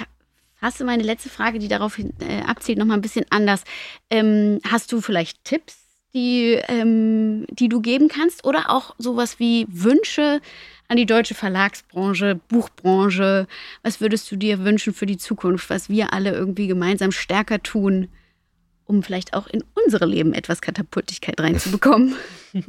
[0.56, 3.64] fasse meine letzte Frage, die darauf äh, abzielt, nochmal ein bisschen anders.
[4.10, 5.78] Ähm, hast du vielleicht Tipps,
[6.14, 10.42] die, ähm, die du geben kannst oder auch sowas wie Wünsche
[10.88, 13.48] an die deutsche Verlagsbranche, Buchbranche?
[13.84, 18.10] Was würdest du dir wünschen für die Zukunft, was wir alle irgendwie gemeinsam stärker tun?
[18.88, 22.16] Um vielleicht auch in unsere Leben etwas Katapultigkeit reinzubekommen?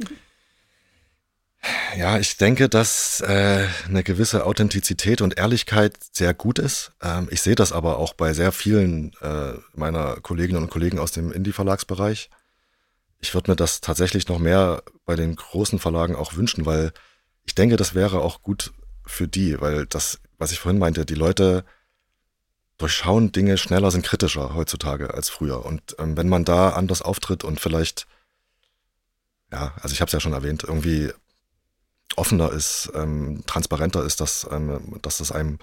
[1.97, 6.93] Ja, ich denke, dass äh, eine gewisse Authentizität und Ehrlichkeit sehr gut ist.
[7.01, 11.11] Ähm, ich sehe das aber auch bei sehr vielen äh, meiner Kolleginnen und Kollegen aus
[11.11, 12.29] dem Indie-Verlagsbereich.
[13.19, 16.93] Ich würde mir das tatsächlich noch mehr bei den großen Verlagen auch wünschen, weil
[17.45, 18.71] ich denke, das wäre auch gut
[19.05, 21.65] für die, weil das, was ich vorhin meinte, die Leute
[22.79, 25.65] durchschauen Dinge schneller, sind kritischer heutzutage als früher.
[25.65, 28.07] Und ähm, wenn man da anders auftritt und vielleicht,
[29.51, 31.11] ja, also ich habe es ja schon erwähnt, irgendwie
[32.15, 35.59] offener ist, ähm, transparenter ist, dass, ähm, dass das einem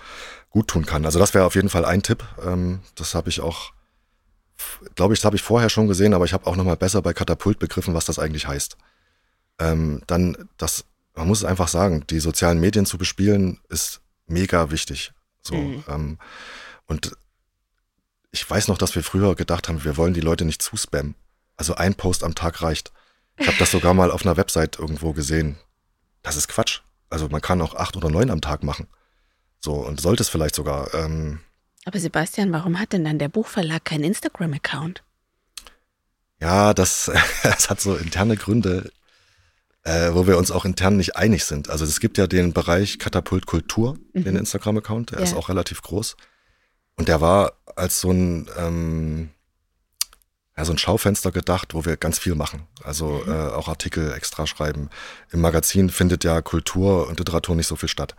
[0.50, 1.04] gut tun kann.
[1.04, 2.24] Also das wäre auf jeden Fall ein Tipp.
[2.44, 3.72] Ähm, das habe ich auch,
[4.94, 7.12] glaube ich, das habe ich vorher schon gesehen, aber ich habe auch nochmal besser bei
[7.12, 8.76] Katapult begriffen, was das eigentlich heißt.
[9.58, 14.70] Ähm, dann, das, man muss es einfach sagen, die sozialen Medien zu bespielen, ist mega
[14.70, 15.12] wichtig.
[15.42, 15.84] So, mhm.
[15.88, 16.18] ähm,
[16.86, 17.16] und
[18.30, 21.14] ich weiß noch, dass wir früher gedacht haben, wir wollen die Leute nicht zuspammen.
[21.56, 22.92] Also ein Post am Tag reicht.
[23.38, 25.56] Ich habe das sogar mal auf einer Website irgendwo gesehen.
[26.22, 26.80] Das ist Quatsch.
[27.08, 28.88] Also man kann auch acht oder neun am Tag machen.
[29.60, 30.92] So, und sollte es vielleicht sogar.
[30.94, 31.40] Ähm,
[31.84, 35.02] Aber Sebastian, warum hat denn dann der Buchverlag keinen Instagram-Account?
[36.40, 37.10] Ja, das,
[37.42, 38.90] das hat so interne Gründe,
[39.82, 41.70] äh, wo wir uns auch intern nicht einig sind.
[41.70, 44.24] Also es gibt ja den Bereich Katapult Kultur, mhm.
[44.24, 45.24] den Instagram-Account, der ja.
[45.24, 46.16] ist auch relativ groß.
[46.96, 49.30] Und der war als so ein, ähm,
[50.56, 52.66] ja, so ein Schaufenster gedacht, wo wir ganz viel machen.
[52.82, 53.32] Also mhm.
[53.32, 54.90] äh, auch Artikel extra schreiben.
[55.30, 58.16] Im Magazin findet ja Kultur und Literatur nicht so viel statt.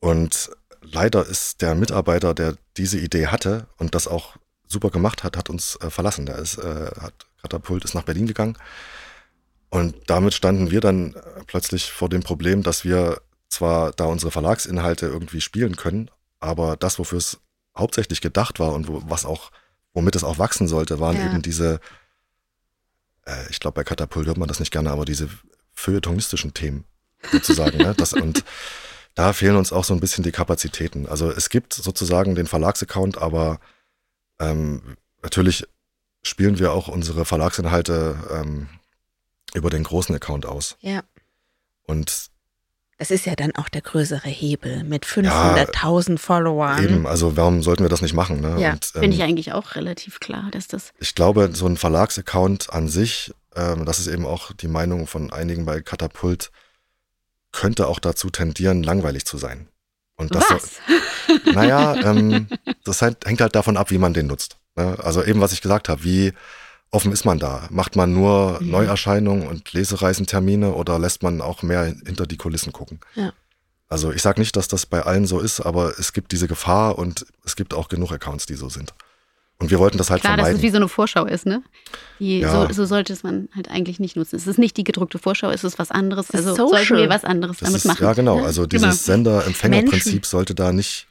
[0.00, 0.50] Und
[0.82, 5.50] leider ist der Mitarbeiter, der diese Idee hatte und das auch super gemacht hat, hat
[5.50, 6.26] uns äh, verlassen.
[6.26, 8.58] Der ist, äh, hat Katapult ist nach Berlin gegangen.
[9.70, 14.30] Und damit standen wir dann äh, plötzlich vor dem Problem, dass wir zwar da unsere
[14.30, 16.10] Verlagsinhalte irgendwie spielen können,
[16.40, 17.38] aber das, wofür es
[17.78, 19.50] hauptsächlich gedacht war und wo, was auch,
[19.92, 21.26] womit es auch wachsen sollte, waren ja.
[21.26, 21.80] eben diese,
[23.26, 25.28] äh, ich glaube, bei Katapult hört man das nicht gerne, aber diese
[25.74, 26.84] feuilletonistischen Themen
[27.30, 27.78] sozusagen.
[27.78, 27.94] ne?
[27.96, 28.44] das, und
[29.14, 31.06] da fehlen uns auch so ein bisschen die Kapazitäten.
[31.06, 33.60] Also es gibt sozusagen den Verlagsaccount, aber
[34.40, 35.66] ähm, natürlich
[36.22, 38.68] spielen wir auch unsere Verlagsinhalte ähm,
[39.54, 40.76] über den großen Account aus.
[40.80, 41.02] Ja.
[41.84, 42.30] Und
[42.98, 46.82] das ist ja dann auch der größere Hebel mit 500.000 ja, Followern.
[46.82, 48.40] Eben, also warum sollten wir das nicht machen?
[48.40, 48.60] Ne?
[48.60, 50.92] Ja, ähm, finde ich eigentlich auch relativ klar, dass das.
[50.98, 55.32] Ich glaube, so ein Verlagsaccount an sich, ähm, das ist eben auch die Meinung von
[55.32, 56.50] einigen bei Katapult,
[57.52, 59.68] könnte auch dazu tendieren, langweilig zu sein.
[60.16, 60.70] Und das, was?
[61.54, 62.48] naja, ähm,
[62.82, 64.56] das hängt halt davon ab, wie man den nutzt.
[64.74, 64.96] Ne?
[65.00, 66.32] Also eben, was ich gesagt habe, wie
[66.90, 67.66] offen ist man da?
[67.70, 68.70] Macht man nur mhm.
[68.70, 73.00] Neuerscheinungen und Lesereisentermine oder lässt man auch mehr hinter die Kulissen gucken?
[73.14, 73.32] Ja.
[73.88, 76.98] Also ich sage nicht, dass das bei allen so ist, aber es gibt diese Gefahr
[76.98, 78.92] und es gibt auch genug Accounts, die so sind.
[79.60, 80.54] Und wir wollten das halt Klar, vermeiden.
[80.54, 81.64] dass es wie so eine Vorschau ist, ne?
[82.20, 82.52] Die, ja.
[82.68, 84.36] so, so, sollte es man halt eigentlich nicht nutzen.
[84.36, 86.30] Es ist nicht die gedruckte Vorschau, es ist was anderes.
[86.30, 86.84] Also social.
[86.84, 88.04] sollten wir was anderes das damit ist, machen.
[88.04, 88.44] Ja, genau.
[88.44, 89.14] Also dieses genau.
[89.14, 91.08] Sender-Empfänger-Prinzip sollte da nicht.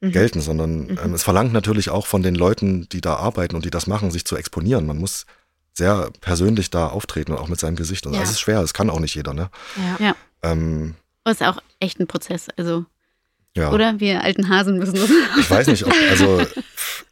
[0.00, 0.98] Gelten, sondern mhm.
[1.04, 4.10] ähm, es verlangt natürlich auch von den Leuten, die da arbeiten und die das machen,
[4.10, 4.86] sich zu exponieren.
[4.86, 5.26] Man muss
[5.74, 8.06] sehr persönlich da auftreten und auch mit seinem Gesicht.
[8.06, 8.20] Und ja.
[8.20, 9.50] das ist schwer, das kann auch nicht jeder, ne?
[9.76, 10.06] Ja.
[10.06, 10.16] ja.
[10.42, 10.94] Ähm,
[11.24, 12.48] das ist auch echt ein Prozess.
[12.56, 12.86] Also,
[13.56, 13.70] ja.
[13.72, 15.10] oder wir alten Hasen müssen das.
[15.38, 16.42] Ich weiß nicht, ob, also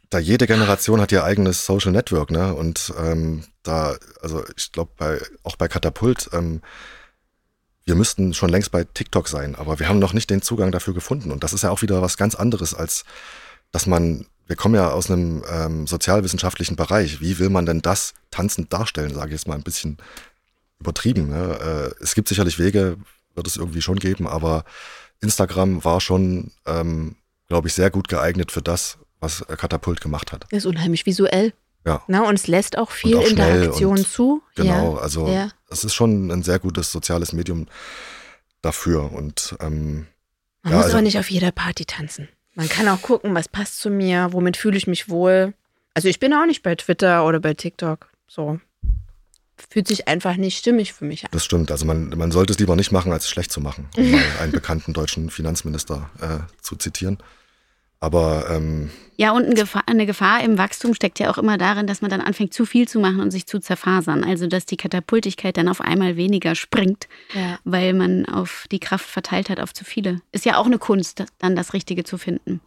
[0.09, 2.53] da jede Generation hat ihr eigenes Social Network, ne?
[2.55, 6.61] Und ähm, da, also ich glaube, bei, auch bei Katapult, ähm,
[7.89, 10.93] wir müssten schon längst bei TikTok sein, aber wir haben noch nicht den Zugang dafür
[10.93, 11.31] gefunden.
[11.31, 13.03] Und das ist ja auch wieder was ganz anderes, als
[13.71, 17.19] dass man, wir kommen ja aus einem ähm, sozialwissenschaftlichen Bereich.
[17.19, 19.97] Wie will man denn das tanzend darstellen, sage ich jetzt mal ein bisschen
[20.79, 21.29] übertrieben.
[21.29, 21.93] Ne?
[21.99, 22.97] Äh, es gibt sicherlich Wege,
[23.33, 24.65] wird es irgendwie schon geben, aber
[25.19, 27.15] Instagram war schon, ähm,
[27.47, 30.45] glaube ich, sehr gut geeignet für das, was Katapult gemacht hat.
[30.51, 31.53] Ist unheimlich visuell.
[31.85, 32.03] Ja.
[32.07, 34.43] Na, und es lässt auch viel auch Interaktion zu.
[34.55, 35.01] Genau, ja.
[35.01, 35.49] also ja.
[35.69, 37.67] es ist schon ein sehr gutes soziales Medium
[38.61, 39.11] dafür.
[39.11, 40.07] Und ähm,
[40.63, 42.27] man ja, muss also, aber nicht auf jeder Party tanzen.
[42.55, 45.53] Man kann auch gucken, was passt zu mir, womit fühle ich mich wohl.
[45.93, 48.09] Also ich bin auch nicht bei Twitter oder bei TikTok.
[48.27, 48.59] So.
[49.69, 51.29] Fühlt sich einfach nicht stimmig für mich an.
[51.31, 51.71] Das stimmt.
[51.71, 54.21] Also man, man sollte es lieber nicht machen, als es schlecht zu machen, um mal
[54.41, 57.17] einen bekannten deutschen Finanzminister äh, zu zitieren.
[57.99, 61.87] Aber ähm, ja, und eine Gefahr, eine Gefahr, im Wachstum steckt ja auch immer darin,
[61.87, 64.23] dass man dann anfängt, zu viel zu machen und sich zu zerfasern.
[64.23, 67.59] Also dass die Katapultigkeit dann auf einmal weniger springt, ja.
[67.65, 70.21] weil man auf die Kraft verteilt hat auf zu viele.
[70.31, 72.61] Ist ja auch eine Kunst, dann das Richtige zu finden.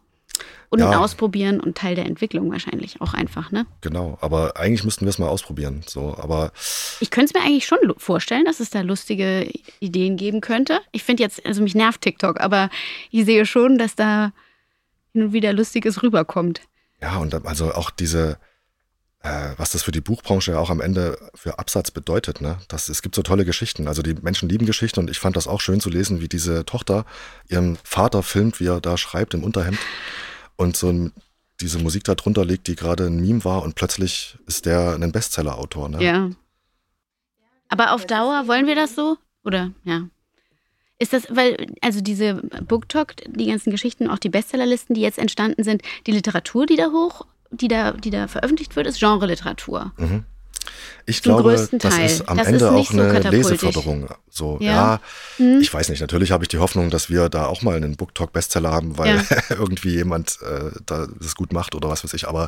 [0.69, 0.99] Und ja.
[0.99, 3.65] Ausprobieren und Teil der Entwicklung wahrscheinlich auch einfach, ne?
[3.81, 5.81] Genau, aber eigentlich müssten wir es mal ausprobieren.
[5.87, 6.51] So, aber
[6.99, 9.47] ich könnte es mir eigentlich schon vorstellen, dass es da lustige
[9.79, 10.79] Ideen geben könnte.
[10.91, 12.69] Ich finde jetzt, also mich nervt TikTok, aber
[13.11, 14.33] ich sehe schon, dass da
[15.13, 16.61] hin und wieder Lustiges rüberkommt.
[17.01, 18.37] Ja, und also auch diese,
[19.19, 22.57] äh, was das für die Buchbranche ja auch am Ende für Absatz bedeutet, ne?
[22.67, 23.87] Das, es gibt so tolle Geschichten.
[23.87, 26.65] Also die Menschen lieben Geschichten und ich fand das auch schön zu lesen, wie diese
[26.65, 27.05] Tochter
[27.47, 29.79] ihren Vater filmt, wie er da schreibt im Unterhemd
[30.55, 31.13] und so ein,
[31.61, 35.11] diese Musik da drunter liegt, die gerade ein Meme war und plötzlich ist der ein
[35.11, 35.89] Bestseller-Autor.
[35.89, 36.03] Ne?
[36.03, 36.29] Ja.
[37.69, 39.17] Aber auf Dauer wollen wir das so?
[39.43, 40.07] Oder ja?
[41.03, 42.35] Ist das, weil, also diese
[42.65, 46.91] BookTok, die ganzen Geschichten, auch die Bestsellerlisten, die jetzt entstanden sind, die Literatur, die da
[46.91, 49.91] hoch, die da, die da veröffentlicht wird, ist Genre-Literatur.
[49.97, 50.23] Mhm.
[51.05, 53.51] Ich Zum glaube, das ist am Das Ende ist auch so eine katapultisch.
[53.51, 54.07] Leseförderung.
[54.29, 54.71] So, Ja.
[54.71, 54.99] ja,
[55.37, 55.59] Hm?
[55.59, 55.99] ich weiß nicht.
[55.99, 58.97] Natürlich habe ich die Hoffnung, dass wir da auch mal einen Book Talk Bestseller haben,
[58.97, 59.23] weil Ja.
[59.49, 62.29] irgendwie jemand äh, da das gut macht oder was weiß ich.
[62.29, 62.47] Aber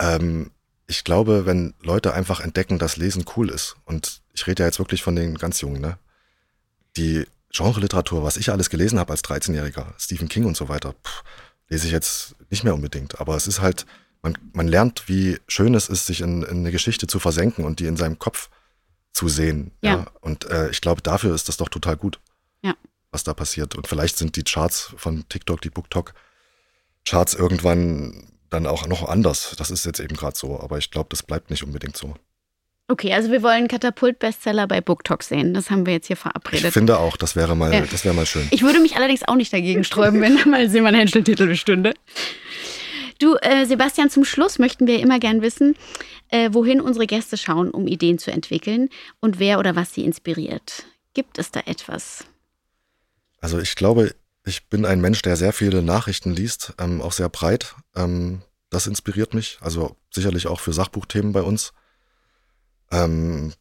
[0.00, 0.50] ähm,
[0.86, 4.78] ich glaube, wenn Leute einfach entdecken, dass Lesen cool ist, und ich rede ja jetzt
[4.78, 5.98] wirklich von den ganz Jungen, ne?
[6.96, 11.22] Die Genre-Literatur, was ich alles gelesen habe als 13-Jähriger, Stephen King und so weiter, pff,
[11.68, 13.20] lese ich jetzt nicht mehr unbedingt.
[13.20, 13.86] Aber es ist halt,
[14.22, 17.80] man, man lernt, wie schön es ist, sich in, in eine Geschichte zu versenken und
[17.80, 18.50] die in seinem Kopf
[19.12, 19.70] zu sehen.
[19.80, 20.06] Ja.
[20.20, 22.20] Und äh, ich glaube, dafür ist das doch total gut,
[22.62, 22.74] Ja.
[23.10, 23.74] was da passiert.
[23.74, 29.54] Und vielleicht sind die Charts von TikTok, die BookTok-Charts irgendwann dann auch noch anders.
[29.58, 32.14] Das ist jetzt eben gerade so, aber ich glaube, das bleibt nicht unbedingt so.
[32.88, 35.54] Okay, also wir wollen Katapult-Bestseller bei BookTok sehen.
[35.54, 36.72] Das haben wir jetzt hier Ich verabredet.
[36.72, 37.80] finde auch, das wäre mal, Ja.
[37.80, 38.46] das wäre mal schön.
[38.52, 41.94] Ich würde mich allerdings auch nicht dagegen sträuben, wenn da mal Simon Henschel-Titel bestünde.
[43.18, 45.74] Du, äh, Sebastian, zum Schluss möchten wir immer gern wissen,
[46.28, 48.88] äh, wohin unsere Gäste schauen, um Ideen zu entwickeln
[49.20, 50.84] und wer oder was sie inspiriert.
[51.14, 52.24] Gibt es da etwas?
[53.40, 54.14] Also ich glaube,
[54.44, 57.74] ich bin ein Mensch, der sehr viele Nachrichten liest, ähm, auch sehr breit.
[57.96, 59.58] Ähm, das inspiriert mich.
[59.60, 61.72] Also sicherlich auch für Sachbuchthemen bei uns.
[62.90, 63.52] Ähm,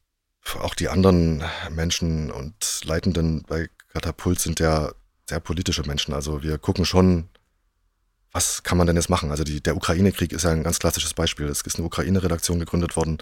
[0.60, 4.92] auch die anderen Menschen und Leitenden bei Katapult sind ja
[5.28, 6.14] sehr politische Menschen.
[6.14, 7.30] Also wir gucken schon,
[8.32, 9.32] was kann man denn jetzt machen?
[9.32, 11.48] Also die, der Ukraine-Krieg ist ja ein ganz klassisches Beispiel.
[11.48, 13.18] Es ist eine Ukraine-Redaktion gegründet worden.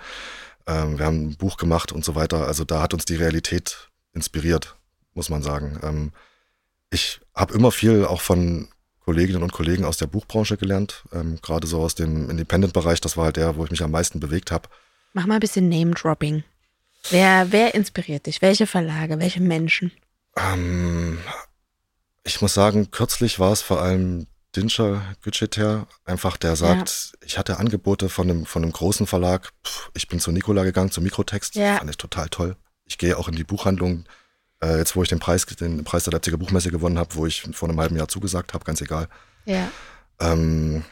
[0.66, 2.48] Ähm, wir haben ein Buch gemacht und so weiter.
[2.48, 4.76] Also da hat uns die Realität inspiriert,
[5.14, 5.80] muss man sagen.
[5.84, 6.12] Ähm,
[6.90, 11.68] ich habe immer viel auch von Kolleginnen und Kollegen aus der Buchbranche gelernt, ähm, gerade
[11.68, 13.02] so aus dem Independent-Bereich.
[13.02, 14.70] Das war halt der, wo ich mich am meisten bewegt habe.
[15.14, 16.44] Mach mal ein bisschen Name-Dropping.
[17.10, 18.42] Wer, wer inspiriert dich?
[18.42, 19.20] Welche Verlage?
[19.20, 19.92] Welche Menschen?
[20.36, 21.20] Ähm,
[22.24, 27.58] ich muss sagen, kürzlich war es vor allem Dinscher Gütscheter, einfach der sagt, ich hatte
[27.58, 29.52] Angebote von einem, von einem großen Verlag.
[29.66, 31.56] Pff, ich bin zu Nikola gegangen, zu Mikrotext.
[31.56, 31.78] Ja.
[31.78, 32.56] Fand ich total toll.
[32.86, 34.06] Ich gehe auch in die Buchhandlung,
[34.64, 37.42] äh, jetzt wo ich den Preis, den Preis der Leipziger Buchmesse gewonnen habe, wo ich
[37.54, 39.08] vor einem halben Jahr zugesagt habe, ganz egal.
[39.46, 39.72] Ja.
[40.20, 40.86] Ähm,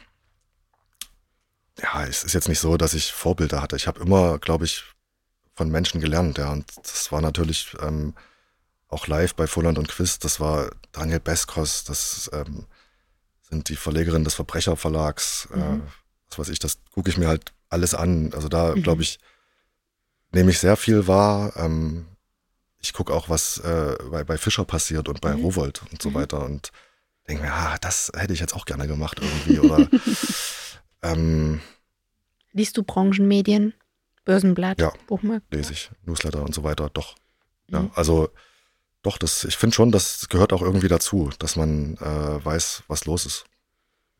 [1.80, 3.76] ja, es ist jetzt nicht so, dass ich Vorbilder hatte.
[3.76, 4.84] Ich habe immer, glaube ich,
[5.54, 6.50] von Menschen gelernt, ja.
[6.50, 8.14] Und das war natürlich ähm,
[8.88, 10.18] auch live bei Volland und Quiz.
[10.18, 12.66] Das war Daniel Beskos, das ähm,
[13.48, 15.48] sind die Verlegerin des Verbrecherverlags.
[15.52, 15.82] Äh, Mhm.
[16.28, 18.32] was weiß ich, das gucke ich mir halt alles an.
[18.34, 18.82] Also da, Mhm.
[18.82, 19.18] glaube ich,
[20.32, 21.52] nehme ich sehr viel wahr.
[21.56, 22.06] Ähm,
[22.80, 25.42] ich gucke auch, was äh, bei, bei Fischer passiert und bei Mhm.
[25.42, 26.14] Rowold und so Mhm.
[26.14, 26.70] weiter und
[27.28, 29.58] denke mir, ah, das hätte ich jetzt auch gerne gemacht irgendwie.
[29.58, 29.88] Oder
[31.02, 31.60] ähm,
[32.52, 33.74] Liest du Branchenmedien?
[34.24, 34.80] Börsenblatt?
[34.80, 34.92] Ja.
[35.06, 35.46] Buchmarkt?
[35.52, 37.14] lese ich Newsletter und so weiter, doch.
[37.68, 37.90] Ja, Mhm.
[37.94, 38.28] also
[39.02, 43.04] doch, das, ich finde schon, das gehört auch irgendwie dazu, dass man äh, weiß, was
[43.06, 43.44] los ist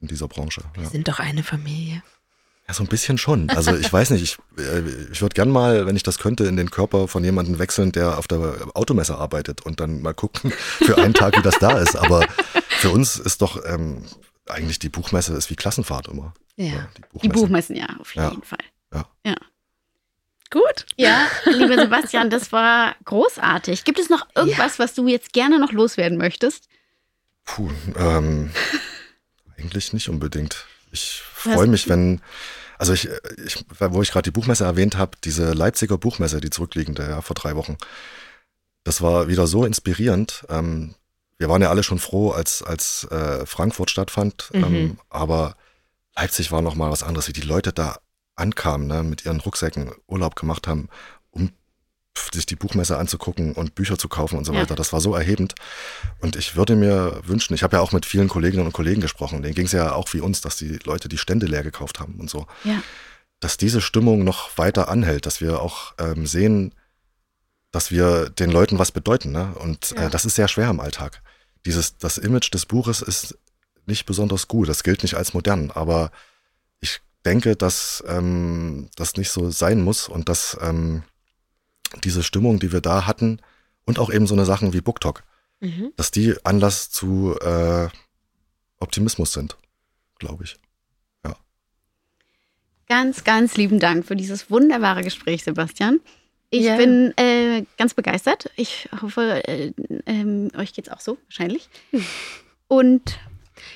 [0.00, 0.62] in dieser Branche.
[0.74, 0.90] Wir Ja.
[0.90, 2.02] sind doch eine Familie.
[2.66, 3.48] ja, so ein bisschen schon.
[3.50, 4.80] Also ich weiß nicht, ich, äh,
[5.12, 8.18] ich würde gern mal, wenn ich das könnte, in den Körper von jemandem wechseln, der
[8.18, 11.94] auf der Automesse arbeitet und dann mal gucken für einen Tag, wie das da ist.
[11.96, 12.26] Aber
[12.78, 14.04] für uns ist doch ähm,
[14.48, 16.34] eigentlich die Buchmesse ist wie Klassenfahrt immer.
[16.56, 16.66] Ja.
[16.66, 17.32] Ja, Die Buchmesse.
[17.40, 18.30] Buchmessen, ja, auf Ja.
[18.30, 18.58] jeden Fall.
[20.50, 20.84] Gut.
[20.96, 23.84] Ja, lieber Sebastian, das war großartig.
[23.84, 26.68] Gibt es noch irgendwas, was du jetzt gerne noch loswerden möchtest?
[27.46, 28.52] Puh, ähm,
[29.58, 30.66] eigentlich nicht unbedingt.
[30.90, 32.20] Ich freue mich, wenn,
[32.76, 33.08] also ich,
[33.46, 37.34] ich wo ich gerade die Buchmesse erwähnt habe, diese Leipziger Buchmesse, die zurückliegende, ja, vor
[37.34, 37.78] drei Wochen.
[38.84, 40.44] Das war wieder so inspirierend.
[40.50, 40.94] Ähm,
[41.42, 44.64] wir waren ja alle schon froh, als, als äh, Frankfurt stattfand, Mhm.
[44.64, 45.56] ähm, aber
[46.16, 47.98] Leipzig war noch mal was anderes, wie die Leute da
[48.36, 50.88] ankamen, ne, mit ihren Rucksäcken Urlaub gemacht haben,
[51.30, 51.50] um
[52.32, 54.60] sich die Buchmesse anzugucken und Bücher zu kaufen und so Ja.
[54.60, 54.74] weiter.
[54.76, 55.54] Das war so erhebend.
[56.20, 59.42] Und ich würde mir wünschen, ich habe ja auch mit vielen Kolleginnen und Kollegen gesprochen,
[59.42, 62.20] denen ging es ja auch wie uns, dass die Leute die Stände leer gekauft haben
[62.20, 62.46] und so.
[62.64, 62.82] Ja.
[63.40, 66.74] Dass diese Stimmung noch weiter anhält, dass wir auch ähm, sehen,
[67.70, 69.32] dass wir den Leuten was bedeuten.
[69.32, 69.54] Ne?
[69.58, 70.06] Und Ja.
[70.06, 71.22] äh, das ist sehr schwer im Alltag.
[71.66, 73.38] Dieses, das Image des Buches ist
[73.86, 74.68] nicht besonders gut.
[74.68, 76.10] Das gilt nicht als modern, aber
[76.80, 81.02] ich denke, dass ähm, das nicht so sein muss und dass ähm,
[82.04, 83.40] diese Stimmung, die wir da hatten,
[83.84, 85.24] und auch eben so eine Sachen wie BookTok,
[85.60, 85.92] Mhm.
[85.96, 87.88] dass die Anlass zu äh,
[88.80, 89.56] Optimismus sind,
[90.18, 90.56] glaube ich.
[92.88, 96.00] Ganz, ganz lieben Dank für dieses wunderbare Gespräch, Sebastian.
[96.54, 96.76] Ich Ja.
[96.76, 98.50] bin äh, ganz begeistert.
[98.56, 99.72] Ich hoffe, äh,
[100.06, 101.68] ähm, euch geht's auch so, wahrscheinlich.
[102.68, 103.18] Und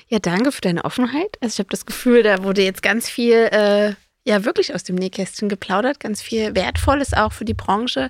[0.09, 1.37] Ja, danke für deine Offenheit.
[1.41, 3.93] Also ich habe das Gefühl, da wurde jetzt ganz viel äh,
[4.25, 8.09] ja wirklich aus dem Nähkästchen geplaudert, ganz viel Wertvolles auch für die Branche,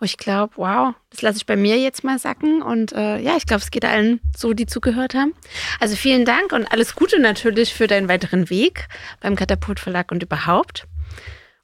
[0.00, 3.36] wo ich glaube, wow, das lasse ich bei mir jetzt mal sacken und äh, ja,
[3.36, 5.34] ich glaube, es geht allen so, die zugehört haben.
[5.78, 8.88] Also vielen Dank und alles Gute natürlich für deinen weiteren Weg
[9.20, 10.86] beim Katapult Verlag und überhaupt.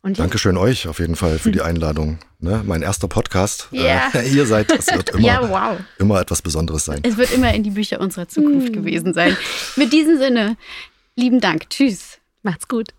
[0.05, 2.19] Und Dankeschön euch auf jeden Fall für die Einladung.
[2.39, 2.63] Ne?
[2.67, 3.69] Mein erster Podcast.
[3.73, 4.11] Ja.
[4.13, 5.79] Äh, ihr seid, das wird immer, ja, wow.
[5.99, 7.01] immer etwas Besonderes sein.
[7.05, 8.73] Es wird immer in die Bücher unserer Zukunft mm.
[8.73, 9.35] gewesen sein.
[9.77, 10.59] Mit diesem Sinne,
[11.17, 11.71] lieben Dank.
[11.71, 12.19] Tschüss.
[12.43, 12.91] Macht's gut.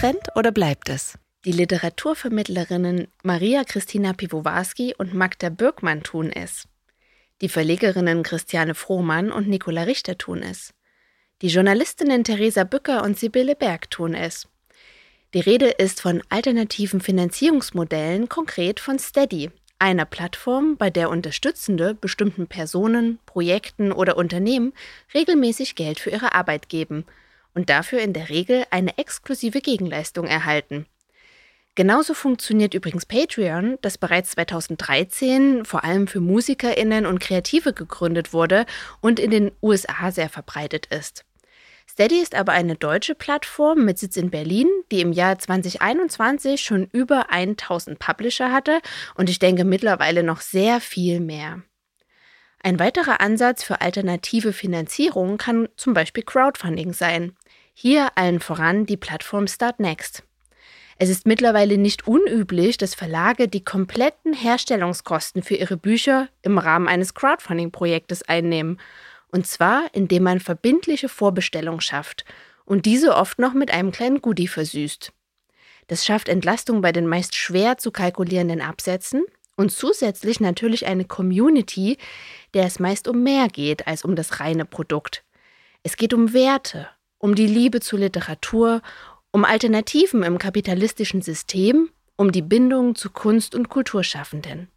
[0.00, 1.16] Trend oder bleibt es?
[1.44, 6.66] Die Literaturvermittlerinnen Maria Christina Piwowarski und Magda Birkmann tun es.
[7.40, 10.74] Die Verlegerinnen Christiane Frohmann und Nicola Richter tun es.
[11.40, 14.48] Die Journalistinnen Theresa Bücker und Sibylle Berg tun es.
[15.34, 22.48] Die Rede ist von alternativen Finanzierungsmodellen, konkret von Steady, einer Plattform, bei der Unterstützende bestimmten
[22.48, 24.74] Personen, Projekten oder Unternehmen
[25.14, 27.06] regelmäßig Geld für ihre Arbeit geben
[27.54, 30.84] und dafür in der Regel eine exklusive Gegenleistung erhalten.
[31.76, 38.66] Genauso funktioniert übrigens Patreon, das bereits 2013 vor allem für Musikerinnen und Kreative gegründet wurde
[39.00, 41.24] und in den USA sehr verbreitet ist.
[41.92, 46.88] Steady ist aber eine deutsche Plattform mit Sitz in Berlin, die im Jahr 2021 schon
[46.90, 48.80] über 1000 Publisher hatte
[49.14, 51.60] und ich denke mittlerweile noch sehr viel mehr.
[52.62, 57.36] Ein weiterer Ansatz für alternative Finanzierung kann zum Beispiel Crowdfunding sein.
[57.74, 60.22] Hier allen voran die Plattform Startnext.
[60.96, 66.88] Es ist mittlerweile nicht unüblich, dass Verlage die kompletten Herstellungskosten für ihre Bücher im Rahmen
[66.88, 68.78] eines Crowdfunding-Projektes einnehmen
[69.32, 72.24] und zwar, indem man verbindliche Vorbestellungen schafft
[72.64, 75.12] und diese oft noch mit einem kleinen Goodie versüßt.
[75.88, 79.24] Das schafft Entlastung bei den meist schwer zu kalkulierenden Absätzen
[79.56, 81.98] und zusätzlich natürlich eine Community,
[82.54, 85.24] der es meist um mehr geht als um das reine Produkt.
[85.82, 88.82] Es geht um Werte, um die Liebe zur Literatur,
[89.32, 94.68] um Alternativen im kapitalistischen System, um die Bindung zu Kunst- und Kulturschaffenden.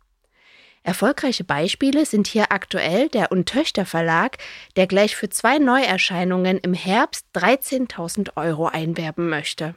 [0.86, 4.38] Erfolgreiche Beispiele sind hier aktuell der Untöchter Verlag,
[4.76, 9.74] der gleich für zwei Neuerscheinungen im Herbst 13.000 Euro einwerben möchte.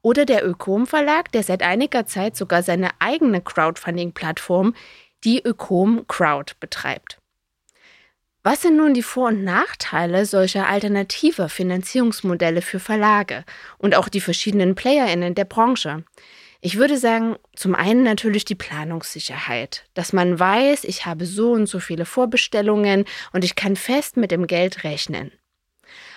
[0.00, 4.76] Oder der Ökom Verlag, der seit einiger Zeit sogar seine eigene Crowdfunding-Plattform,
[5.24, 7.18] die Ökom Crowd, betreibt.
[8.44, 13.44] Was sind nun die Vor- und Nachteile solcher alternativer Finanzierungsmodelle für Verlage
[13.76, 16.04] und auch die verschiedenen PlayerInnen der Branche?
[16.64, 21.66] Ich würde sagen, zum einen natürlich die Planungssicherheit, dass man weiß, ich habe so und
[21.66, 25.32] so viele Vorbestellungen und ich kann fest mit dem Geld rechnen.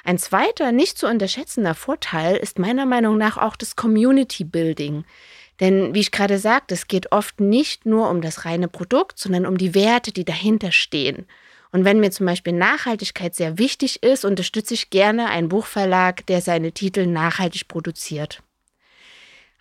[0.03, 5.03] Ein zweiter, nicht zu unterschätzender Vorteil ist meiner Meinung nach auch das Community Building.
[5.61, 9.47] Denn wie ich gerade sagte, es geht oft nicht nur um das reine Produkt, sondern
[9.47, 11.25] um die Werte, die dahinter stehen.
[11.71, 16.41] Und wenn mir zum Beispiel Nachhaltigkeit sehr wichtig ist, unterstütze ich gerne einen Buchverlag, der
[16.41, 18.43] seine Titel nachhaltig produziert.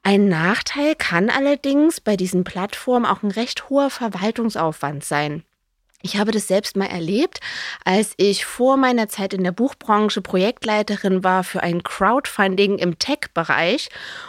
[0.07, 5.45] Ein Nachteil kann allerdings bei diesen Plattformen auch ein recht hoher Verwaltungsaufwand sein.
[6.03, 7.41] Ich habe das selbst mal erlebt,
[7.87, 13.89] als ich vor meiner Zeit in der Buchbranche Projektleiterin war für ein Crowdfunding im Tech-Bereich.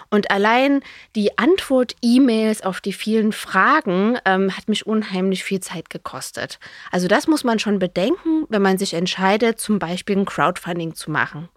[0.09, 0.81] Und allein
[1.17, 6.57] die Antwort-E-Mails auf die vielen Fragen ähm, hat mich unheimlich viel Zeit gekostet.
[6.89, 11.11] Also das muss man schon bedenken, wenn man sich entscheidet, zum Beispiel ein Crowdfunding zu
[11.11, 11.49] machen.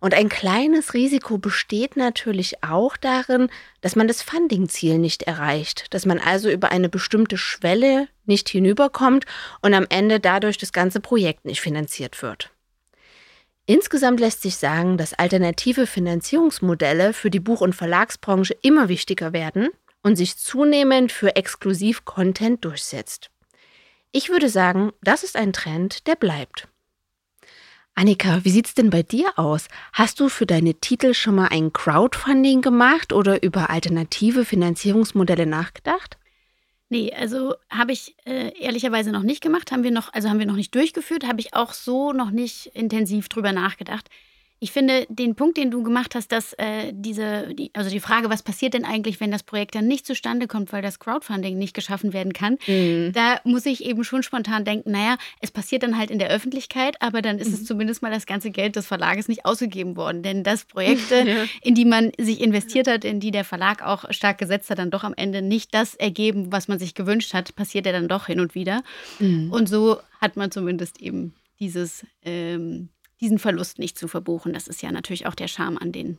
[0.00, 3.48] Und ein kleines Risiko besteht natürlich auch darin,
[3.80, 9.24] dass man das Funding-Ziel nicht erreicht, dass man also über eine bestimmte Schwelle nicht hinüberkommt
[9.60, 12.50] und am Ende dadurch das ganze Projekt nicht finanziert wird.
[13.66, 19.68] Insgesamt lässt sich sagen, dass alternative Finanzierungsmodelle für die Buch- und Verlagsbranche immer wichtiger werden
[20.02, 23.30] und sich zunehmend für Exklusiv-Content durchsetzt.
[24.10, 26.67] Ich würde sagen, das ist ein Trend, der bleibt.
[27.98, 29.66] Annika, wie sieht's denn bei dir aus?
[29.92, 36.16] Hast du für deine Titel schon mal ein Crowdfunding gemacht oder über alternative Finanzierungsmodelle nachgedacht?
[36.90, 40.46] Nee, also habe ich äh, ehrlicherweise noch nicht gemacht, haben wir noch, also haben wir
[40.46, 44.08] noch nicht durchgeführt, habe ich auch so noch nicht intensiv drüber nachgedacht.
[44.60, 48.28] Ich finde den Punkt, den du gemacht hast, dass äh, diese, die, also die Frage,
[48.28, 51.74] was passiert denn eigentlich, wenn das Projekt dann nicht zustande kommt, weil das Crowdfunding nicht
[51.74, 53.12] geschaffen werden kann, mhm.
[53.12, 57.00] da muss ich eben schon spontan denken, naja, es passiert dann halt in der Öffentlichkeit,
[57.00, 57.54] aber dann ist mhm.
[57.54, 60.22] es zumindest mal das ganze Geld des Verlages nicht ausgegeben worden.
[60.22, 61.44] Denn das Projekte, ja.
[61.62, 64.90] in die man sich investiert hat, in die der Verlag auch stark gesetzt hat, dann
[64.90, 68.26] doch am Ende nicht das ergeben, was man sich gewünscht hat, passiert ja dann doch
[68.26, 68.82] hin und wieder.
[69.20, 69.52] Mhm.
[69.52, 72.88] Und so hat man zumindest eben dieses ähm,
[73.20, 74.52] diesen Verlust nicht zu verbuchen.
[74.52, 76.18] Das ist ja natürlich auch der Charme an den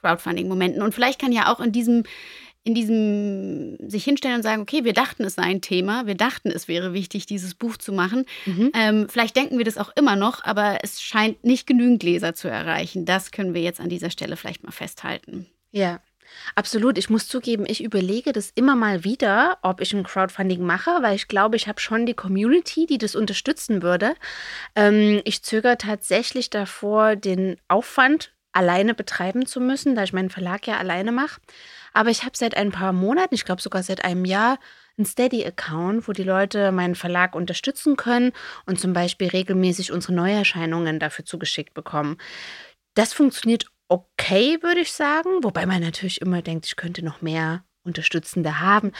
[0.00, 0.82] Crowdfunding-Momenten.
[0.82, 2.04] Und vielleicht kann ja auch in diesem
[2.66, 6.50] in diesem sich hinstellen und sagen, okay, wir dachten, es sei ein Thema, wir dachten,
[6.50, 8.26] es wäre wichtig, dieses Buch zu machen.
[8.44, 8.72] Mhm.
[8.74, 12.48] Ähm, vielleicht denken wir das auch immer noch, aber es scheint nicht genügend Leser zu
[12.48, 13.04] erreichen.
[13.04, 15.46] Das können wir jetzt an dieser Stelle vielleicht mal festhalten.
[15.70, 16.00] Ja.
[16.54, 16.98] Absolut.
[16.98, 21.16] Ich muss zugeben, ich überlege das immer mal wieder, ob ich ein Crowdfunding mache, weil
[21.16, 24.14] ich glaube, ich habe schon die Community, die das unterstützen würde.
[24.74, 30.66] Ähm, ich zögere tatsächlich davor, den Aufwand alleine betreiben zu müssen, da ich meinen Verlag
[30.66, 31.40] ja alleine mache.
[31.92, 34.58] Aber ich habe seit ein paar Monaten, ich glaube sogar seit einem Jahr,
[34.98, 38.32] einen Steady-Account, wo die Leute meinen Verlag unterstützen können
[38.64, 42.16] und zum Beispiel regelmäßig unsere Neuerscheinungen dafür zugeschickt bekommen.
[42.94, 47.64] Das funktioniert okay, würde ich sagen, wobei man natürlich immer denkt, ich könnte noch mehr
[47.84, 48.92] Unterstützende haben.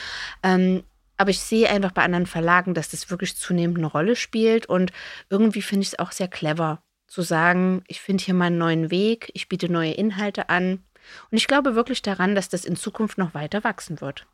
[0.42, 0.84] Ähm,
[1.16, 4.92] aber ich sehe einfach bei anderen Verlagen, dass das wirklich zunehmend eine Rolle spielt und
[5.30, 8.90] irgendwie finde ich es auch sehr clever zu sagen, ich finde hier mal einen neuen
[8.90, 10.84] Weg, ich biete neue Inhalte an.
[11.30, 14.26] Und ich glaube wirklich daran, dass das in Zukunft noch weiter wachsen wird.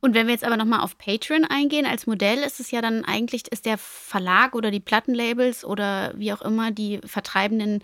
[0.00, 3.04] Und wenn wir jetzt aber nochmal auf Patreon eingehen, als Modell ist es ja dann
[3.04, 7.82] eigentlich, ist der Verlag oder die Plattenlabels oder wie auch immer die vertreibenden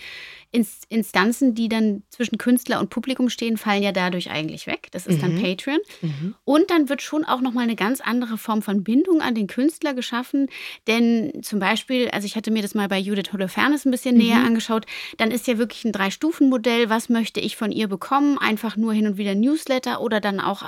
[0.88, 4.88] Instanzen, die dann zwischen Künstler und Publikum stehen, fallen ja dadurch eigentlich weg.
[4.92, 5.20] Das ist mhm.
[5.20, 5.78] dann Patreon.
[6.00, 6.34] Mhm.
[6.44, 9.92] Und dann wird schon auch nochmal eine ganz andere Form von Bindung an den Künstler
[9.92, 10.48] geschaffen.
[10.86, 14.22] Denn zum Beispiel, also ich hatte mir das mal bei Judith Holofernes ein bisschen mhm.
[14.22, 14.86] näher angeschaut,
[15.18, 16.88] dann ist ja wirklich ein Drei-Stufen-Modell.
[16.88, 18.38] Was möchte ich von ihr bekommen?
[18.38, 20.62] Einfach nur hin und wieder Newsletter oder dann auch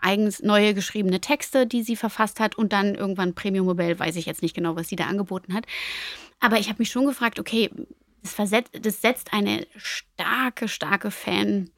[0.00, 4.26] eigens neue geschriebene Texte, die sie verfasst hat und dann irgendwann Premium Mobile, weiß ich
[4.26, 5.66] jetzt nicht genau, was sie da angeboten hat.
[6.40, 7.70] Aber ich habe mich schon gefragt, okay,
[8.22, 11.70] das, versetzt, das setzt eine starke, starke Fan,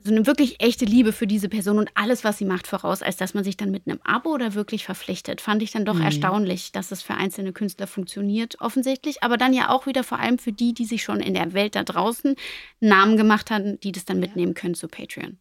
[0.00, 3.16] so eine wirklich echte Liebe für diese Person und alles, was sie macht, voraus, als
[3.16, 5.40] dass man sich dann mit einem Abo da wirklich verpflichtet.
[5.40, 6.02] Fand ich dann doch mhm.
[6.02, 9.22] erstaunlich, dass es für einzelne Künstler funktioniert, offensichtlich.
[9.22, 11.74] Aber dann ja auch wieder vor allem für die, die sich schon in der Welt
[11.74, 12.36] da draußen
[12.80, 15.38] Namen gemacht haben, die das dann mitnehmen können zu Patreon.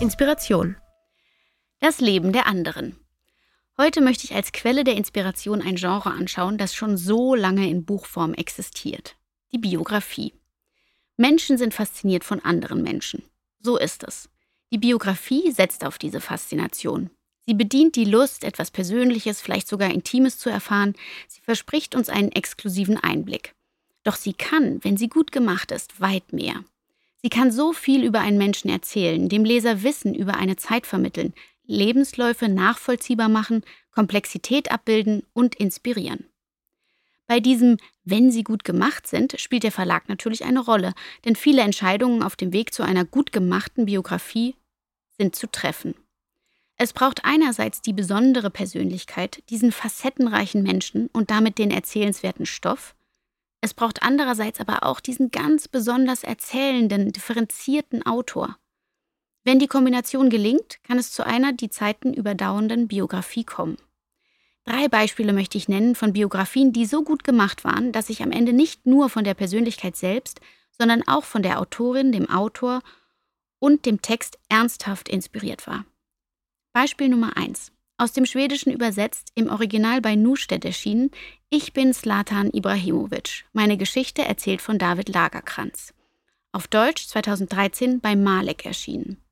[0.00, 0.76] Inspiration.
[1.80, 2.98] Das Leben der anderen.
[3.78, 7.84] Heute möchte ich als Quelle der Inspiration ein Genre anschauen, das schon so lange in
[7.84, 9.16] Buchform existiert.
[9.52, 10.34] Die Biografie.
[11.16, 13.22] Menschen sind fasziniert von anderen Menschen.
[13.60, 14.28] So ist es.
[14.72, 17.10] Die Biografie setzt auf diese Faszination.
[17.46, 20.94] Sie bedient die Lust, etwas Persönliches, vielleicht sogar Intimes zu erfahren.
[21.28, 23.54] Sie verspricht uns einen exklusiven Einblick.
[24.02, 26.64] Doch sie kann, wenn sie gut gemacht ist, weit mehr.
[27.24, 31.32] Sie kann so viel über einen Menschen erzählen, dem Leser Wissen über eine Zeit vermitteln,
[31.64, 36.26] Lebensläufe nachvollziehbar machen, Komplexität abbilden und inspirieren.
[37.26, 40.92] Bei diesem Wenn sie gut gemacht sind, spielt der Verlag natürlich eine Rolle,
[41.24, 44.54] denn viele Entscheidungen auf dem Weg zu einer gut gemachten Biografie
[45.16, 45.94] sind zu treffen.
[46.76, 52.94] Es braucht einerseits die besondere Persönlichkeit, diesen facettenreichen Menschen und damit den erzählenswerten Stoff,
[53.64, 58.58] es braucht andererseits aber auch diesen ganz besonders erzählenden, differenzierten Autor.
[59.42, 63.78] Wenn die Kombination gelingt, kann es zu einer die Zeiten überdauernden Biografie kommen.
[64.64, 68.32] Drei Beispiele möchte ich nennen von Biografien, die so gut gemacht waren, dass ich am
[68.32, 70.40] Ende nicht nur von der Persönlichkeit selbst,
[70.78, 72.82] sondern auch von der Autorin, dem Autor
[73.58, 75.86] und dem Text ernsthaft inspiriert war.
[76.74, 77.72] Beispiel Nummer eins
[78.04, 81.10] aus dem Schwedischen übersetzt, im Original bei Nustedt erschienen,
[81.48, 83.46] Ich bin Slatan Ibrahimovic.
[83.54, 85.94] Meine Geschichte erzählt von David Lagerkranz.
[86.52, 89.22] Auf Deutsch 2013 bei Malek erschienen.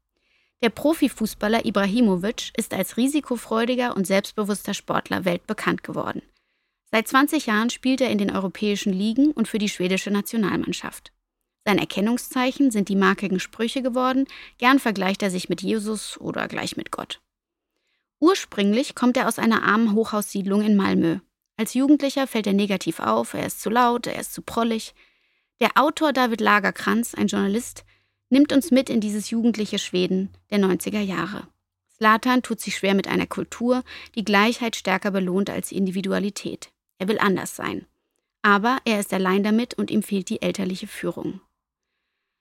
[0.62, 6.22] Der Profifußballer Ibrahimovic ist als risikofreudiger und selbstbewusster Sportler weltbekannt geworden.
[6.90, 11.12] Seit 20 Jahren spielt er in den europäischen Ligen und für die schwedische Nationalmannschaft.
[11.66, 16.78] Sein Erkennungszeichen sind die markigen Sprüche geworden, gern vergleicht er sich mit Jesus oder gleich
[16.78, 17.20] mit Gott.
[18.22, 21.18] Ursprünglich kommt er aus einer armen Hochhaussiedlung in Malmö.
[21.56, 24.94] Als Jugendlicher fällt er negativ auf, er ist zu laut, er ist zu prollig.
[25.58, 27.84] Der Autor David Lagerkranz, ein Journalist,
[28.30, 31.48] nimmt uns mit in dieses jugendliche Schweden der 90er Jahre.
[31.96, 33.82] Slatan tut sich schwer mit einer Kultur,
[34.14, 36.70] die Gleichheit stärker belohnt als Individualität.
[36.98, 37.86] Er will anders sein.
[38.42, 41.40] Aber er ist allein damit und ihm fehlt die elterliche Führung.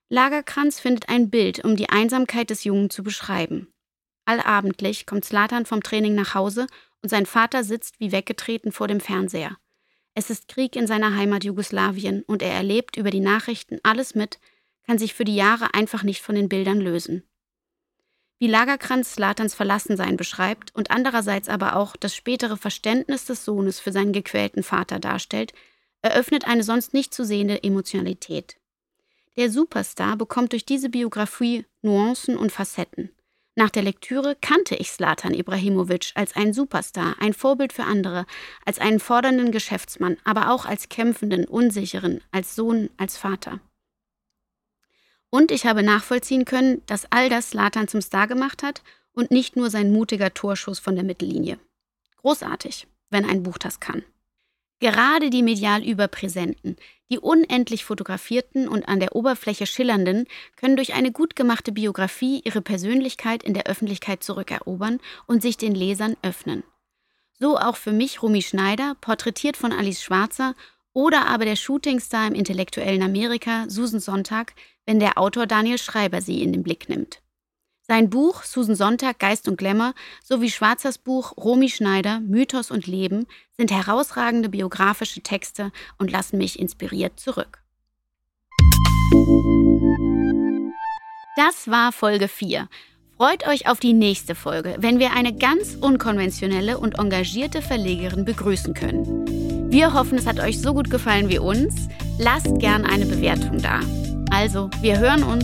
[0.09, 3.73] Lagerkranz findet ein Bild, um die Einsamkeit des Jungen zu beschreiben.
[4.32, 6.67] Allabendlich kommt Slatan vom Training nach Hause
[7.01, 9.57] und sein Vater sitzt wie weggetreten vor dem Fernseher.
[10.13, 14.39] Es ist Krieg in seiner Heimat Jugoslawien und er erlebt über die Nachrichten alles mit,
[14.88, 17.23] kann sich für die Jahre einfach nicht von den Bildern lösen.
[18.39, 23.91] Wie Lagerkranz Slatans Verlassensein beschreibt und andererseits aber auch das spätere Verständnis des Sohnes für
[23.91, 25.51] seinen gequälten Vater darstellt,
[26.01, 28.55] eröffnet eine sonst nicht zu sehende Emotionalität.
[29.36, 33.11] Der Superstar bekommt durch diese Biografie Nuancen und Facetten.
[33.56, 38.26] Nach der Lektüre kannte ich Slatan Ibrahimovic als einen Superstar, ein Vorbild für andere,
[38.66, 43.60] als einen fordernden Geschäftsmann, aber auch als kämpfenden, unsicheren, als Sohn, als Vater.
[45.30, 48.84] Und ich habe nachvollziehen können, dass all das Latan zum Star gemacht hat
[49.14, 51.60] und nicht nur sein mutiger Torschuss von der Mittellinie.
[52.18, 54.04] Großartig, wenn ein Buch das kann.
[54.82, 56.75] Gerade die medial überpräsenten,
[57.11, 60.25] die unendlich fotografierten und an der Oberfläche schillernden
[60.55, 65.75] können durch eine gut gemachte Biografie ihre Persönlichkeit in der Öffentlichkeit zurückerobern und sich den
[65.75, 66.63] Lesern öffnen.
[67.39, 70.55] So auch für mich Rumi Schneider, porträtiert von Alice Schwarzer,
[70.93, 74.53] oder aber der Shootingstar im intellektuellen Amerika, Susan Sonntag,
[74.88, 77.21] wenn der Autor Daniel Schreiber sie in den Blick nimmt.
[77.91, 83.27] Sein Buch Susan Sonntag, Geist und Glamour sowie Schwarzers Buch Romy Schneider, Mythos und Leben
[83.57, 87.61] sind herausragende biografische Texte und lassen mich inspiriert zurück.
[91.35, 92.69] Das war Folge 4.
[93.17, 98.73] Freut euch auf die nächste Folge, wenn wir eine ganz unkonventionelle und engagierte Verlegerin begrüßen
[98.73, 99.69] können.
[99.69, 101.89] Wir hoffen, es hat euch so gut gefallen wie uns.
[102.17, 103.81] Lasst gern eine Bewertung da.
[104.31, 105.43] Also, wir hören uns.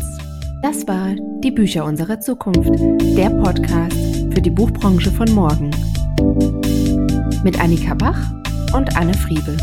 [0.61, 2.71] Das war Die Bücher unserer Zukunft,
[3.15, 3.95] der Podcast
[4.33, 5.69] für die Buchbranche von morgen.
[7.43, 8.19] Mit Annika Bach
[8.73, 9.55] und Anne Friebel.